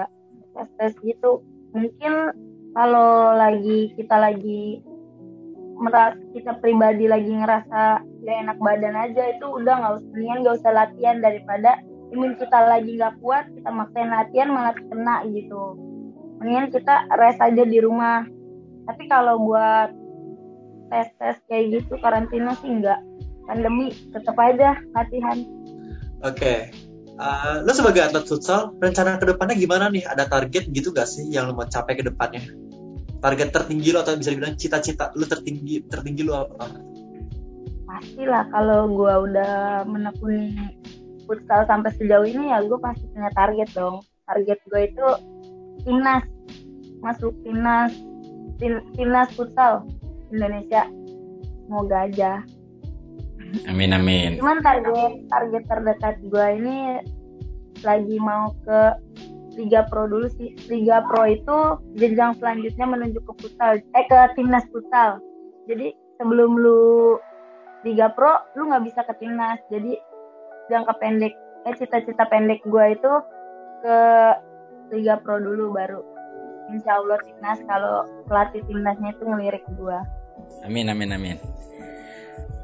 tes 0.53 0.69
tes 0.77 0.93
gitu. 1.01 1.41
Mungkin 1.73 2.13
kalau 2.77 3.33
lagi 3.33 3.93
kita 3.97 4.15
lagi 4.17 4.85
merasa 5.79 6.19
kita 6.35 6.59
pribadi 6.59 7.07
lagi 7.07 7.31
ngerasa 7.31 8.03
gak 8.23 8.37
enak 8.45 8.57
badan 8.59 8.95
aja 8.95 9.23
itu 9.31 9.45
udah 9.47 9.73
nggak 9.79 9.93
usah 10.01 10.09
mendingan 10.11 10.39
nggak 10.43 10.57
usah 10.59 10.71
latihan 10.75 11.17
daripada 11.23 11.71
imun 12.11 12.33
kita 12.35 12.59
lagi 12.67 12.91
nggak 12.97 13.15
kuat 13.21 13.45
kita 13.53 13.69
maksain 13.69 14.11
latihan 14.11 14.49
malah 14.51 14.75
kena 14.75 15.15
gitu. 15.31 15.77
Mendingan 16.39 16.67
kita 16.71 16.95
rest 17.19 17.39
aja 17.39 17.63
di 17.63 17.79
rumah. 17.79 18.25
Tapi 18.87 19.03
kalau 19.07 19.39
buat 19.43 19.93
tes 20.89 21.07
tes 21.21 21.37
kayak 21.45 21.79
gitu 21.79 22.01
karantina 22.01 22.57
sih 22.57 22.71
enggak 22.73 22.99
pandemi 23.45 23.93
tetap 24.13 24.35
aja 24.37 24.77
latihan. 24.93 25.37
Oke. 26.25 26.35
Okay. 26.35 26.59
uh, 27.21 27.61
lo 27.63 27.71
sebagai 27.71 28.09
atlet 28.09 28.25
futsal 28.25 28.73
rencana 28.81 29.21
ke 29.21 29.25
depannya 29.29 29.55
gimana 29.55 29.85
nih? 29.93 30.03
Ada 30.09 30.25
target 30.27 30.71
gitu 30.73 30.91
gak 30.91 31.07
sih 31.07 31.29
yang 31.29 31.51
lo 31.51 31.53
mau 31.53 31.69
capai 31.69 31.95
ke 31.95 32.03
depannya? 32.03 32.41
Target 33.19 33.49
tertinggi 33.51 33.91
lo 33.91 34.01
atau 34.01 34.15
bisa 34.15 34.31
dibilang 34.31 34.55
cita-cita 34.55 35.11
lo 35.13 35.27
tertinggi 35.27 35.85
tertinggi 35.85 36.23
lo 36.23 36.47
apa 36.47 36.88
pastilah 37.99 38.47
kalau 38.55 38.87
gue 38.87 39.13
udah 39.27 39.83
menekuni 39.83 40.55
futsal 41.27 41.67
sampai 41.67 41.91
sejauh 41.99 42.23
ini 42.23 42.47
ya 42.47 42.63
gue 42.63 42.79
pasti 42.79 43.03
punya 43.11 43.27
target 43.35 43.69
dong 43.75 43.99
target 44.23 44.59
gue 44.71 44.81
itu 44.87 45.07
timnas 45.83 46.23
masuk 47.03 47.35
timnas 47.43 47.91
timnas 48.95 49.29
futsal 49.35 49.83
Indonesia 50.31 50.87
semoga 51.67 52.07
aja 52.07 52.33
Amin 53.65 53.89
amin. 53.97 54.37
Cuman 54.37 54.61
target 54.61 55.25
target 55.25 55.63
terdekat 55.65 56.15
gue 56.21 56.47
ini 56.61 57.01
lagi 57.81 58.21
mau 58.21 58.53
ke 58.61 58.93
Liga 59.57 59.89
Pro 59.89 60.05
dulu 60.05 60.29
sih. 60.37 60.53
Liga 60.69 61.01
Pro 61.09 61.25
itu 61.25 61.57
jenjang 61.97 62.37
selanjutnya 62.37 62.85
menuju 62.85 63.17
ke 63.17 63.33
futsal, 63.41 63.81
eh 63.81 64.05
ke 64.05 64.19
timnas 64.37 64.61
futsal. 64.69 65.17
Jadi 65.65 65.97
sebelum 66.21 66.61
lu 66.61 67.17
Liga 67.87 68.11
Pro, 68.11 68.43
lu 68.59 68.67
nggak 68.67 68.83
bisa 68.85 69.01
ke 69.07 69.13
timnas. 69.19 69.59
Jadi 69.71 69.95
jangka 70.67 70.93
pendek, 70.99 71.33
eh 71.65 71.75
cita-cita 71.79 72.27
pendek 72.27 72.63
gue 72.67 72.85
itu 72.93 73.13
ke 73.83 73.97
Liga 74.95 75.17
Pro 75.19 75.39
dulu 75.39 75.71
baru. 75.71 76.01
Insya 76.69 77.01
Allah 77.01 77.17
timnas 77.23 77.59
kalau 77.65 78.05
pelatih 78.29 78.61
timnasnya 78.67 79.15
itu 79.17 79.23
ngelirik 79.25 79.65
gue. 79.73 79.97
Amin 80.63 80.91
amin 80.91 81.11
amin 81.15 81.37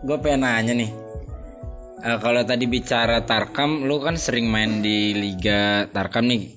gue 0.06 0.18
pengen 0.22 0.46
nanya 0.46 0.74
nih 0.78 0.92
uh, 2.06 2.18
kalau 2.22 2.46
tadi 2.46 2.70
bicara 2.70 3.26
Tarkam 3.26 3.90
lu 3.90 3.98
kan 3.98 4.22
sering 4.22 4.46
main 4.46 4.86
di 4.86 5.18
Liga 5.18 5.90
Tarkam 5.90 6.30
nih 6.30 6.54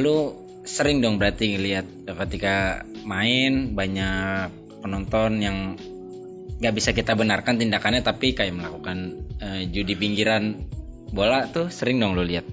lu 0.00 0.32
sering 0.64 1.04
dong 1.04 1.20
berarti 1.20 1.52
ngeliat 1.52 2.08
ketika 2.08 2.82
main 3.04 3.76
banyak 3.76 4.50
penonton 4.80 5.32
yang 5.44 5.58
nggak 6.56 6.74
bisa 6.74 6.90
kita 6.96 7.12
benarkan 7.12 7.60
tindakannya 7.60 8.00
tapi 8.00 8.32
kayak 8.32 8.56
melakukan 8.56 9.20
uh, 9.44 9.60
judi 9.68 9.92
pinggiran 9.92 10.64
bola 11.12 11.46
tuh 11.52 11.68
sering 11.68 12.00
dong 12.00 12.16
lu 12.16 12.24
lihat? 12.24 12.46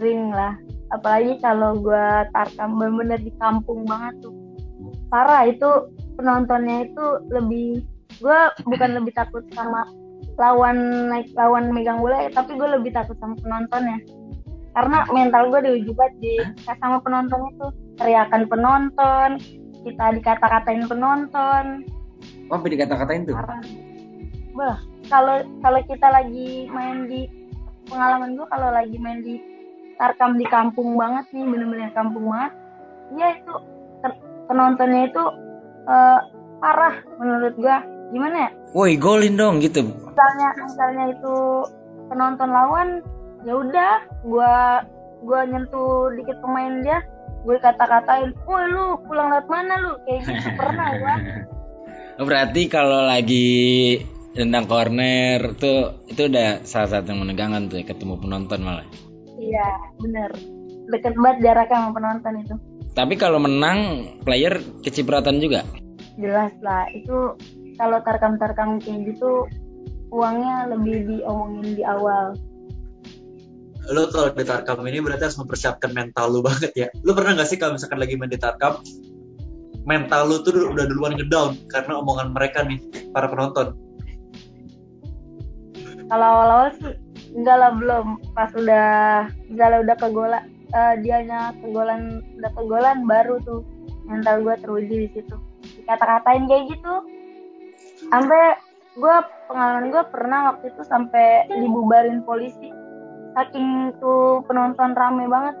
Sering 0.00 0.32
lah. 0.32 0.56
Apalagi 0.94 1.36
kalau 1.42 1.76
gue 1.82 2.06
tarkam 2.32 2.78
bener-bener 2.78 3.20
di 3.20 3.32
kampung 3.36 3.84
banget 3.84 4.14
tuh. 4.24 4.34
Parah 5.12 5.46
itu 5.46 5.90
penontonnya 6.16 6.88
itu 6.88 7.06
lebih 7.30 7.84
gue 8.16 8.38
bukan 8.64 8.90
lebih 8.96 9.12
takut 9.12 9.44
sama 9.52 9.84
lawan 10.40 11.08
naik 11.12 11.28
lawan 11.36 11.72
megang 11.72 12.00
bola 12.00 12.28
tapi 12.32 12.56
gue 12.56 12.68
lebih 12.68 12.94
takut 12.96 13.16
sama 13.20 13.36
penontonnya. 13.40 14.00
Karena 14.76 15.08
mental 15.08 15.48
gue 15.52 15.60
diuji 15.64 15.92
banget 15.96 16.14
di 16.20 16.34
sama 16.68 17.00
penonton 17.00 17.48
itu 17.52 17.66
teriakan 17.96 18.44
penonton 18.48 19.28
kita 19.86 20.18
dikata-katain 20.20 20.84
penonton 20.90 21.86
oh 22.50 22.54
apa 22.58 22.66
dikata-katain 22.66 23.22
tuh 23.28 23.36
bah 24.56 24.80
kalau 25.12 25.44
kalau 25.60 25.80
kita 25.84 26.08
lagi 26.08 26.66
main 26.72 27.06
di 27.06 27.28
pengalaman 27.86 28.34
gue 28.34 28.46
kalau 28.48 28.68
lagi 28.72 28.96
main 28.98 29.20
di 29.22 29.38
tarkam 29.96 30.36
di 30.36 30.46
kampung 30.48 30.96
banget 30.98 31.24
nih 31.32 31.44
bener-bener 31.44 31.90
kampung 31.92 32.28
banget 32.28 32.52
ya 33.14 33.28
itu 33.38 33.54
penontonnya 34.50 35.08
itu 35.08 35.24
uh, 35.86 36.20
parah 36.58 36.94
menurut 37.20 37.54
gue 37.54 37.76
gimana 38.14 38.36
ya? 38.46 38.50
Woi 38.76 38.94
golin 38.94 39.34
dong 39.34 39.58
gitu. 39.62 39.82
Misalnya 39.82 40.48
misalnya 40.62 41.04
itu 41.16 41.36
penonton 42.12 42.50
lawan, 42.50 42.88
ya 43.42 43.54
udah, 43.56 43.94
gua 44.22 44.84
gua 45.24 45.40
nyentuh 45.48 46.12
dikit 46.14 46.38
pemain 46.44 46.84
dia, 46.84 46.98
gue 47.42 47.56
kata-katain, 47.58 48.36
woi 48.46 48.64
lu 48.70 49.00
pulang 49.08 49.32
lewat 49.32 49.46
mana 49.48 49.74
lu? 49.80 49.92
Kayak 50.06 50.20
gitu 50.28 50.48
pernah 50.54 50.88
gua. 51.00 51.16
Oh, 52.16 52.24
berarti 52.24 52.72
kalau 52.72 53.04
lagi 53.04 54.00
tendang 54.32 54.64
corner 54.64 55.52
tuh 55.60 56.00
itu 56.08 56.32
udah 56.32 56.64
salah 56.64 56.88
satu 56.88 57.12
yang 57.12 57.28
menegangkan 57.28 57.68
tuh 57.68 57.80
ya, 57.80 57.84
ketemu 57.92 58.16
penonton 58.16 58.64
malah. 58.64 58.88
Iya 59.36 59.68
bener, 60.00 60.30
deket 60.88 61.12
banget 61.20 61.36
jaraknya 61.44 61.76
sama 61.76 61.90
penonton 61.92 62.34
itu. 62.40 62.54
Tapi 62.96 63.14
kalau 63.20 63.36
menang 63.36 63.80
player 64.24 64.56
kecipratan 64.80 65.44
juga. 65.44 65.60
Jelas 66.16 66.56
lah, 66.64 66.88
itu 66.96 67.36
kalau 67.76 68.00
tarkam-tarkam 68.00 68.80
kayak 68.80 69.12
gitu 69.12 69.44
uangnya 70.08 70.72
lebih 70.72 71.04
diomongin 71.04 71.76
di 71.76 71.84
awal 71.84 72.32
lo 73.86 74.10
kalau 74.10 74.34
di 74.34 74.42
tarkam 74.42 74.82
ini 74.88 74.98
berarti 74.98 75.30
harus 75.30 75.38
mempersiapkan 75.38 75.94
mental 75.94 76.34
lu 76.34 76.40
banget 76.42 76.72
ya 76.74 76.88
lo 77.06 77.14
pernah 77.14 77.38
gak 77.38 77.46
sih 77.46 77.58
kalau 77.58 77.78
misalkan 77.78 78.02
lagi 78.02 78.18
main 78.18 78.32
di 78.32 78.40
tarkam 78.40 78.82
mental 79.86 80.26
lu 80.26 80.42
tuh 80.42 80.74
udah 80.74 80.84
duluan 80.90 81.14
ngedown 81.14 81.54
karena 81.70 82.02
omongan 82.02 82.34
mereka 82.34 82.66
nih 82.66 82.82
para 83.14 83.30
penonton. 83.30 83.72
Kalau 86.10 86.26
awal-awal 86.26 86.68
sih 86.74 86.94
enggak 87.32 87.56
lah 87.56 87.72
belum. 87.78 88.06
Pas 88.34 88.50
udah 88.52 88.90
misalnya 89.46 89.78
udah 89.86 89.96
kegola 89.96 90.38
uh, 90.74 90.94
dianya 90.98 91.54
kegolan 91.62 92.20
udah 92.42 92.50
kegolan 92.58 92.98
baru 93.06 93.38
tuh 93.46 93.62
mental 94.10 94.42
gue 94.42 94.54
teruji 94.58 94.96
di 95.06 95.08
situ. 95.14 95.36
Dikata-katain 95.82 96.50
kayak 96.50 96.64
gitu. 96.74 96.94
Sampai 98.10 98.58
gue 98.98 99.16
pengalaman 99.46 99.94
gue 99.94 100.02
pernah 100.10 100.40
waktu 100.52 100.74
itu 100.74 100.82
sampai 100.82 101.46
dibubarin 101.46 102.26
polisi. 102.26 102.74
Saking 103.38 103.94
tuh 104.02 104.42
penonton 104.50 104.98
rame 104.98 105.30
banget. 105.30 105.54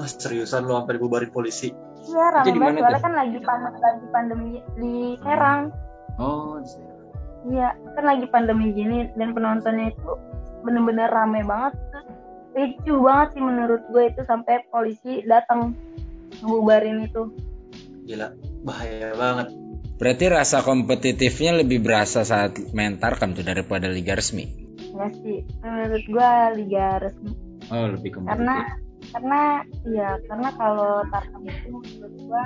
Oh, 0.00 0.08
seriusan 0.08 0.64
lo 0.64 0.80
sampai 0.80 0.96
dibubarin 0.96 1.32
polisi 1.32 1.72
iya 2.02 2.26
rame 2.34 2.54
banget 2.58 2.82
soalnya 2.82 3.02
kan 3.02 3.14
lagi 3.14 3.38
panas 3.42 3.76
lagi 3.78 4.06
pandemi 4.10 4.52
di 4.78 4.94
Serang. 5.22 5.62
Oh 6.18 6.58
iya 7.50 7.74
kan 7.98 8.04
lagi 8.06 8.26
pandemi 8.30 8.70
gini 8.74 9.10
dan 9.18 9.34
penontonnya 9.34 9.90
itu 9.90 10.12
bener-bener 10.62 11.10
rame 11.10 11.42
banget. 11.42 11.74
Ricu 12.52 13.00
banget 13.00 13.28
sih 13.38 13.42
menurut 13.42 13.82
gue 13.88 14.04
itu 14.12 14.22
sampai 14.28 14.62
polisi 14.68 15.24
datang 15.24 15.72
ngebubarin 16.44 17.08
itu. 17.08 17.32
Gila 18.04 18.28
bahaya 18.62 19.14
banget. 19.16 19.48
Berarti 20.02 20.24
rasa 20.34 20.66
kompetitifnya 20.66 21.62
lebih 21.62 21.78
berasa 21.78 22.26
saat 22.26 22.58
main 22.74 22.98
Tarkam 22.98 23.38
tuh 23.38 23.46
daripada 23.46 23.86
liga 23.86 24.18
resmi? 24.18 24.50
Enggak 24.90 25.14
sih, 25.22 25.46
menurut 25.62 26.04
gua 26.10 26.50
liga 26.50 26.86
resmi. 26.98 27.32
Oh, 27.70 27.86
lebih 27.86 28.10
kompetitif. 28.18 28.34
Karena 28.34 28.56
karena 29.12 29.62
ya 29.86 30.16
karena 30.26 30.48
kalau 30.56 31.04
Tarkam 31.12 31.44
itu 31.44 31.68
menurut 31.68 32.14
gua 32.26 32.42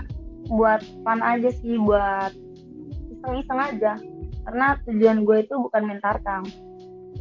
buat 0.51 0.83
fun 1.03 1.21
aja 1.23 1.51
sih, 1.63 1.79
buat 1.79 2.33
iseng-iseng 3.11 3.61
aja. 3.61 3.93
Karena 4.47 4.79
tujuan 4.87 5.27
gue 5.27 5.43
itu 5.43 5.55
bukan 5.59 5.83
main 5.83 5.99
Tarkam. 5.99 6.47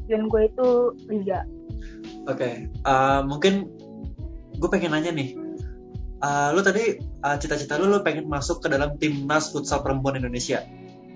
Tujuan 0.06 0.30
gue 0.30 0.42
itu 0.46 0.68
liga. 1.10 1.42
Oke, 2.26 2.42
okay. 2.42 2.54
uh, 2.86 3.26
mungkin 3.26 3.70
gue 4.58 4.70
pengen 4.70 4.94
nanya 4.94 5.14
nih, 5.14 5.38
uh, 6.26 6.54
lu 6.54 6.62
tadi 6.66 6.98
uh, 7.22 7.38
cita-cita 7.38 7.78
lu 7.78 7.90
lu 7.90 8.02
pengen 8.02 8.26
masuk 8.26 8.66
ke 8.66 8.68
dalam 8.70 8.98
timnas 8.98 9.54
futsal 9.54 9.82
perempuan 9.86 10.18
Indonesia. 10.18 10.66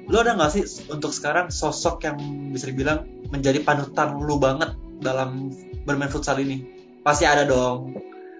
Lu 0.10 0.18
ada 0.22 0.34
nggak 0.34 0.52
sih 0.54 0.66
untuk 0.90 1.14
sekarang 1.14 1.54
sosok 1.54 2.02
yang 2.06 2.18
bisa 2.50 2.70
dibilang 2.70 3.06
menjadi 3.30 3.62
panutan 3.62 4.18
lu 4.18 4.42
banget 4.42 4.74
dalam 5.02 5.54
bermain 5.86 6.10
futsal 6.10 6.38
ini? 6.42 6.66
Pasti 7.06 7.30
ada 7.30 7.46
dong. 7.46 7.94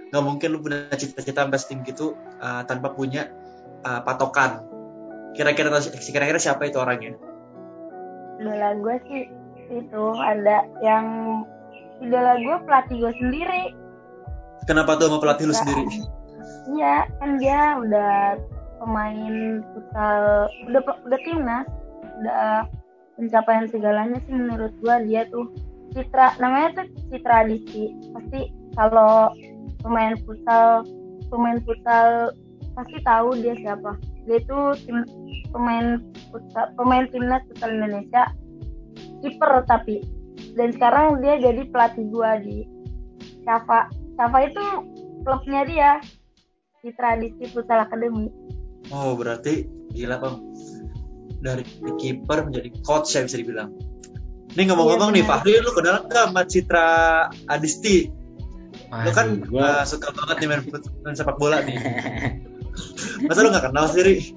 Gak 0.10 0.24
mungkin 0.26 0.58
lu 0.58 0.60
punya 0.62 0.90
cita-cita 0.94 1.46
sampai 1.46 1.60
setinggi 1.62 1.94
gitu 1.94 2.18
uh, 2.42 2.66
tanpa 2.66 2.94
punya 2.94 3.30
uh, 3.86 4.02
patokan. 4.02 4.66
Kira-kira 5.38 5.70
kira-kira 5.94 6.40
siapa 6.42 6.66
itu 6.66 6.82
orangnya? 6.82 7.14
Idola 8.42 8.74
gue 8.82 8.96
sih 9.06 9.24
itu 9.70 10.06
ada 10.18 10.66
yang 10.82 11.06
idola 12.02 12.42
gue 12.42 12.56
pelatih 12.66 12.96
gue 12.98 13.14
sendiri. 13.22 13.64
Kenapa 14.66 14.98
tuh 14.98 15.14
sama 15.14 15.22
pelatih 15.22 15.46
lu 15.50 15.56
sendiri? 15.56 15.86
Iya, 16.70 17.10
kan 17.18 17.42
dia 17.42 17.78
udah 17.82 18.38
pemain 18.80 19.62
futsal 19.76 20.48
udah 20.72 20.82
udah 21.06 21.20
timnas 21.28 21.68
udah 22.24 22.66
pencapaian 23.20 23.68
segalanya 23.68 24.18
sih 24.24 24.34
menurut 24.34 24.72
gua 24.80 25.04
dia 25.04 25.28
tuh 25.28 25.52
Citra 25.92 26.40
namanya 26.40 26.84
tuh 26.84 26.86
Citra 27.12 27.44
Adisti 27.44 27.92
pasti 28.16 28.42
kalau 28.74 29.36
pemain 29.84 30.16
futsal 30.24 30.84
pemain 31.30 31.60
futsal 31.64 32.34
pasti 32.76 32.98
tahu 33.04 33.36
dia 33.40 33.56
siapa. 33.60 33.96
Dia 34.28 34.38
itu 34.40 34.60
tim 34.86 35.00
pemain 35.52 36.04
futsal 36.30 36.66
pemain 36.76 37.06
timnas 37.12 37.44
futsal 37.52 37.72
Indonesia 37.76 38.24
kiper 39.24 39.64
tapi. 39.68 40.04
Dan 40.56 40.72
sekarang 40.76 41.20
dia 41.20 41.40
jadi 41.40 41.68
pelatih 41.70 42.08
gua 42.12 42.40
di 42.40 42.64
Sava 43.44 43.92
Sava 44.16 44.40
itu 44.44 44.64
klubnya 45.24 45.62
dia 45.68 45.92
Citra 46.80 47.20
Adisti 47.20 47.52
Futsal 47.52 47.84
Academy 47.84 48.32
Oh 48.90 49.14
berarti 49.14 49.68
gila 49.94 50.18
bang. 50.18 50.36
Dari 51.40 51.64
kiper 52.00 52.48
menjadi 52.48 52.70
coach 52.84 53.16
ya 53.16 53.24
bisa 53.24 53.38
dibilang. 53.40 53.72
Ini 54.50 54.66
ngomong-ngomong 54.66 55.14
iya, 55.14 55.22
nih 55.22 55.26
Fahri, 55.30 55.54
lu 55.62 55.72
kenal 55.78 56.10
nggak 56.10 56.26
sama 56.34 56.44
Citra 56.50 56.88
Adisti? 57.46 58.10
Lu 58.90 59.12
kan 59.14 59.28
gua... 59.46 59.82
uh, 59.82 59.86
suka 59.86 60.10
banget 60.10 60.36
nih 60.42 60.48
main, 60.50 60.62
main 61.06 61.16
sepak 61.16 61.38
bola 61.38 61.62
nih. 61.62 61.78
Masa 63.30 63.40
lu 63.46 63.50
nggak 63.54 63.70
kenal 63.70 63.86
sih? 63.90 64.34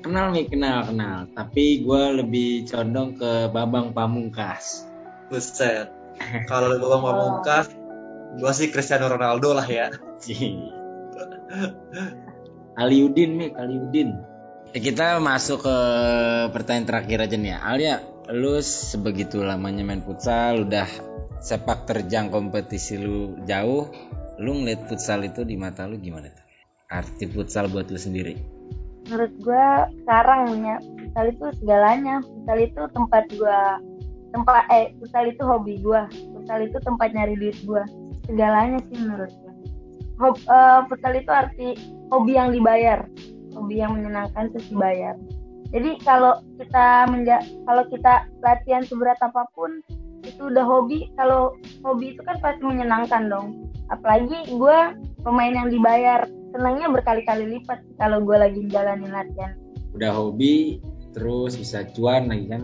Kenal 0.00 0.32
nih, 0.32 0.48
kenal, 0.48 0.88
kenal. 0.88 1.28
Tapi 1.36 1.84
gue 1.84 2.02
lebih 2.24 2.64
condong 2.66 3.20
ke 3.20 3.52
Babang 3.52 3.92
Pamungkas. 3.92 4.88
Buset. 5.28 5.92
Kalau 6.48 6.80
Babang 6.80 7.02
Pamungkas, 7.04 7.68
gue 8.40 8.52
sih 8.56 8.72
Cristiano 8.72 9.12
Ronaldo 9.12 9.52
lah 9.52 9.68
ya. 9.68 9.92
Aliudin 12.82 13.30
nih, 13.36 13.50
Aliudin. 13.52 14.10
Ya, 14.72 14.80
kita 14.80 15.20
masuk 15.20 15.68
ke 15.68 15.76
pertanyaan 16.56 16.88
terakhir 16.88 17.18
aja 17.28 17.36
nih 17.36 17.52
ya. 17.52 17.58
Alia, 17.60 17.96
lu 18.32 18.56
sebegitu 18.64 19.44
lamanya 19.44 19.84
main 19.84 20.00
futsal, 20.00 20.64
udah 20.64 20.88
sepak 21.42 21.90
terjang 21.90 22.30
kompetisi 22.30 22.96
lu 22.96 23.34
jauh, 23.44 23.90
lu 24.38 24.50
ngeliat 24.62 24.86
futsal 24.86 25.26
itu 25.26 25.42
di 25.42 25.58
mata 25.58 25.84
lu 25.90 25.98
gimana 25.98 26.30
tuh? 26.30 26.46
Arti 26.88 27.26
futsal 27.26 27.66
buat 27.68 27.90
lu 27.90 27.98
sendiri? 27.98 28.38
Menurut 29.10 29.34
gua 29.42 29.90
sekarang 30.06 30.62
ya, 30.62 30.76
futsal 30.78 31.26
itu 31.34 31.44
segalanya. 31.58 32.22
Futsal 32.22 32.58
itu 32.62 32.82
tempat 32.94 33.24
gua 33.34 33.58
tempat 34.32 34.64
eh 34.70 34.94
futsal 35.02 35.26
itu 35.26 35.42
hobi 35.42 35.74
gua. 35.82 36.06
Futsal 36.08 36.70
itu 36.70 36.78
tempat 36.80 37.10
nyari 37.10 37.34
duit 37.34 37.58
gua. 37.66 37.82
Segalanya 38.30 38.78
sih 38.86 38.96
menurut. 39.02 39.32
Hob, 40.22 40.38
uh, 40.46 40.86
futsal 40.86 41.18
itu 41.18 41.30
arti 41.34 41.74
hobi 42.12 42.38
yang 42.38 42.54
dibayar 42.54 43.08
hobi 43.56 43.80
yang 43.80 43.96
menyenangkan 43.96 44.52
terus 44.52 44.68
dibayar 44.68 45.16
jadi 45.72 45.96
kalau 46.04 46.44
kita 46.60 47.08
menja 47.08 47.40
kalau 47.64 47.84
kita 47.88 48.28
latihan 48.44 48.84
seberat 48.84 49.16
apa 49.24 49.48
pun 49.56 49.80
itu 50.32 50.48
udah 50.48 50.64
hobi. 50.64 51.12
Kalau 51.20 51.54
hobi 51.84 52.16
itu 52.16 52.20
kan 52.24 52.40
pasti 52.40 52.62
menyenangkan 52.64 53.28
dong. 53.28 53.68
Apalagi 53.92 54.48
gue 54.48 54.78
pemain 55.20 55.52
yang 55.52 55.68
dibayar. 55.68 56.24
Senangnya 56.52 56.92
berkali-kali 56.92 57.48
lipat 57.48 57.80
kalau 57.96 58.20
gue 58.20 58.36
lagi 58.36 58.60
jalanin 58.68 59.08
latihan. 59.08 59.56
Udah 59.96 60.12
hobi 60.12 60.80
terus 61.12 61.56
bisa 61.56 61.84
cuan 61.92 62.28
lagi 62.28 62.48
kan? 62.48 62.62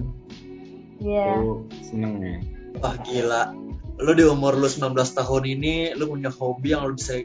Iya. 1.01 1.41
Yeah. 1.41 1.57
seneng 1.85 2.13
ya. 2.21 2.37
Wah 2.81 2.97
gila. 3.05 3.53
Lu 3.99 4.13
di 4.15 4.25
umur 4.29 4.55
lu 4.57 4.69
19 4.69 4.93
tahun 4.95 5.45
ini 5.45 5.97
lu 5.97 6.09
punya 6.09 6.29
hobi 6.29 6.77
yang 6.77 6.85
lu 6.85 6.97
bisa 6.97 7.21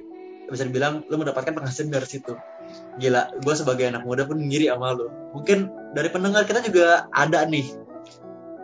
bisa 0.47 0.67
dibilang 0.67 1.03
lu 1.07 1.19
mendapatkan 1.19 1.51
penghasilan 1.51 1.91
dari 1.91 2.07
situ. 2.07 2.33
Gila 2.99 3.43
gue 3.43 3.53
sebagai 3.55 3.91
anak 3.91 4.07
muda 4.07 4.23
pun 4.23 4.39
ngiri 4.39 4.71
sama 4.71 4.95
lu. 4.95 5.11
Mungkin 5.35 5.67
dari 5.91 6.07
pendengar 6.07 6.47
kita 6.47 6.63
juga 6.63 7.11
ada 7.11 7.43
nih 7.43 7.82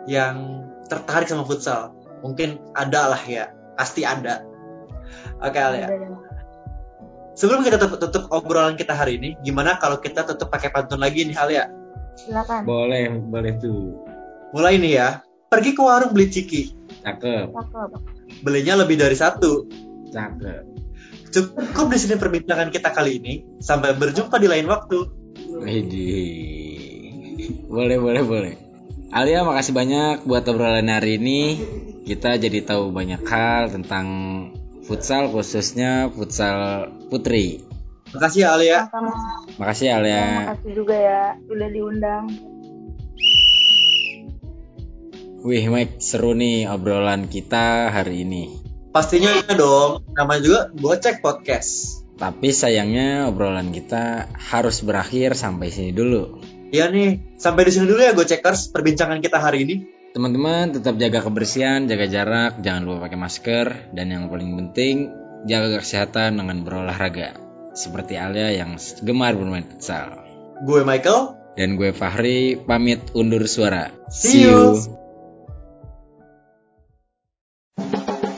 yang 0.08 0.64
tertarik 0.86 1.28
sama 1.28 1.44
futsal. 1.44 1.96
Mungkin 2.24 2.60
ada 2.76 3.16
lah 3.16 3.22
ya. 3.24 3.52
Pasti 3.76 4.04
ada. 4.04 4.44
Oke 5.40 5.56
okay, 5.56 5.84
ya. 5.84 5.88
Sebelum 7.34 7.64
kita 7.64 7.80
tutup, 7.80 7.98
tutup 8.04 8.24
obrolan 8.28 8.76
kita 8.76 8.92
hari 8.92 9.16
ini 9.16 9.32
gimana 9.40 9.80
kalau 9.80 9.96
kita 9.96 10.28
tutup 10.28 10.52
pakai 10.52 10.68
pantun 10.68 11.00
lagi 11.00 11.24
nih 11.24 11.36
Alia 11.40 11.80
silakan. 12.20 12.60
Boleh 12.68 13.08
boleh 13.16 13.52
tuh. 13.56 14.04
Mulai 14.52 14.76
nih 14.76 14.92
ya. 15.00 15.08
Pergi 15.50 15.74
ke 15.74 15.82
warung 15.82 16.14
beli 16.14 16.30
ciki. 16.30 16.62
Cakep. 17.02 17.50
Cakep. 17.50 17.90
Belinya 18.46 18.78
lebih 18.78 19.00
dari 19.00 19.16
satu. 19.18 19.66
Cakep. 20.14 20.62
Cukup 21.30 21.86
di 21.90 21.98
sini 21.98 22.14
perbincangan 22.18 22.70
kita 22.70 22.94
kali 22.94 23.18
ini. 23.18 23.34
Sampai 23.58 23.94
berjumpa 23.98 24.38
di 24.38 24.46
lain 24.46 24.66
waktu. 24.70 24.98
Widi. 25.58 26.14
Boleh, 27.66 27.98
boleh, 27.98 28.22
boleh. 28.22 28.54
Alia, 29.10 29.42
makasih 29.42 29.74
banyak 29.74 30.22
buat 30.22 30.46
obrolan 30.46 30.86
hari 30.86 31.18
ini. 31.18 31.58
Kita 32.06 32.38
jadi 32.38 32.62
tahu 32.62 32.94
banyak 32.94 33.26
hal 33.26 33.74
tentang 33.74 34.06
futsal, 34.86 35.26
khususnya 35.34 36.06
futsal 36.14 36.86
putri. 37.10 37.66
Makasih 38.14 38.46
ya 38.46 38.48
Alia. 38.54 38.78
Sama. 38.86 39.10
Makasih 39.58 39.86
ya 39.90 39.94
Alia. 39.98 40.22
Makasih 40.46 40.72
juga 40.78 40.94
ya, 40.94 41.22
udah 41.42 41.68
diundang. 41.74 42.24
Wih, 45.42 45.66
Mike, 45.66 45.98
seru 45.98 46.38
nih 46.38 46.70
obrolan 46.70 47.26
kita 47.26 47.90
hari 47.90 48.22
ini. 48.22 48.62
Pastinya 48.94 49.42
dong, 49.58 50.06
namanya 50.14 50.42
juga 50.46 50.60
Gocek 50.70 51.18
Podcast. 51.18 52.06
Tapi 52.14 52.54
sayangnya 52.54 53.26
obrolan 53.26 53.74
kita 53.74 54.30
harus 54.38 54.86
berakhir 54.86 55.34
sampai 55.34 55.74
sini 55.74 55.90
dulu. 55.90 56.59
Iya 56.70 56.86
nih, 56.86 57.34
sampai 57.34 57.66
di 57.66 57.74
sini 57.74 57.90
dulu 57.90 57.98
ya 57.98 58.14
Gocekers 58.14 58.70
perbincangan 58.70 59.18
kita 59.18 59.42
hari 59.42 59.66
ini. 59.66 59.76
Teman-teman 60.14 60.70
tetap 60.70 60.94
jaga 61.02 61.18
kebersihan, 61.26 61.90
jaga 61.90 62.06
jarak, 62.06 62.62
jangan 62.62 62.86
lupa 62.86 63.10
pakai 63.10 63.18
masker, 63.18 63.66
dan 63.90 64.06
yang 64.14 64.30
paling 64.30 64.54
penting 64.54 65.10
jaga 65.50 65.82
kesehatan 65.82 66.38
dengan 66.38 66.62
berolahraga. 66.62 67.34
Seperti 67.74 68.14
Alia 68.14 68.54
yang 68.54 68.78
gemar 69.02 69.34
bermain 69.34 69.66
futsal. 69.66 70.22
Gue 70.62 70.86
Michael. 70.86 71.38
Dan 71.58 71.74
gue 71.74 71.90
Fahri, 71.90 72.54
pamit 72.54 73.02
undur 73.18 73.42
suara. 73.50 73.90
See 74.06 74.46
you. 74.46 74.78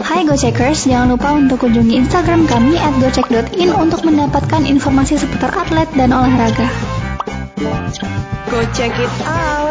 Hai 0.01 0.25
Gocekers, 0.25 0.88
jangan 0.88 1.21
lupa 1.21 1.37
untuk 1.37 1.68
kunjungi 1.68 2.01
Instagram 2.01 2.49
kami 2.49 2.81
at 2.81 2.97
gocek.in 2.97 3.77
untuk 3.77 4.09
mendapatkan 4.09 4.64
informasi 4.64 5.21
seputar 5.21 5.53
atlet 5.53 5.88
dan 5.92 6.16
olahraga. 6.16 7.02
Go 7.62 8.61
check 8.72 8.98
it 8.98 9.27
out! 9.27 9.62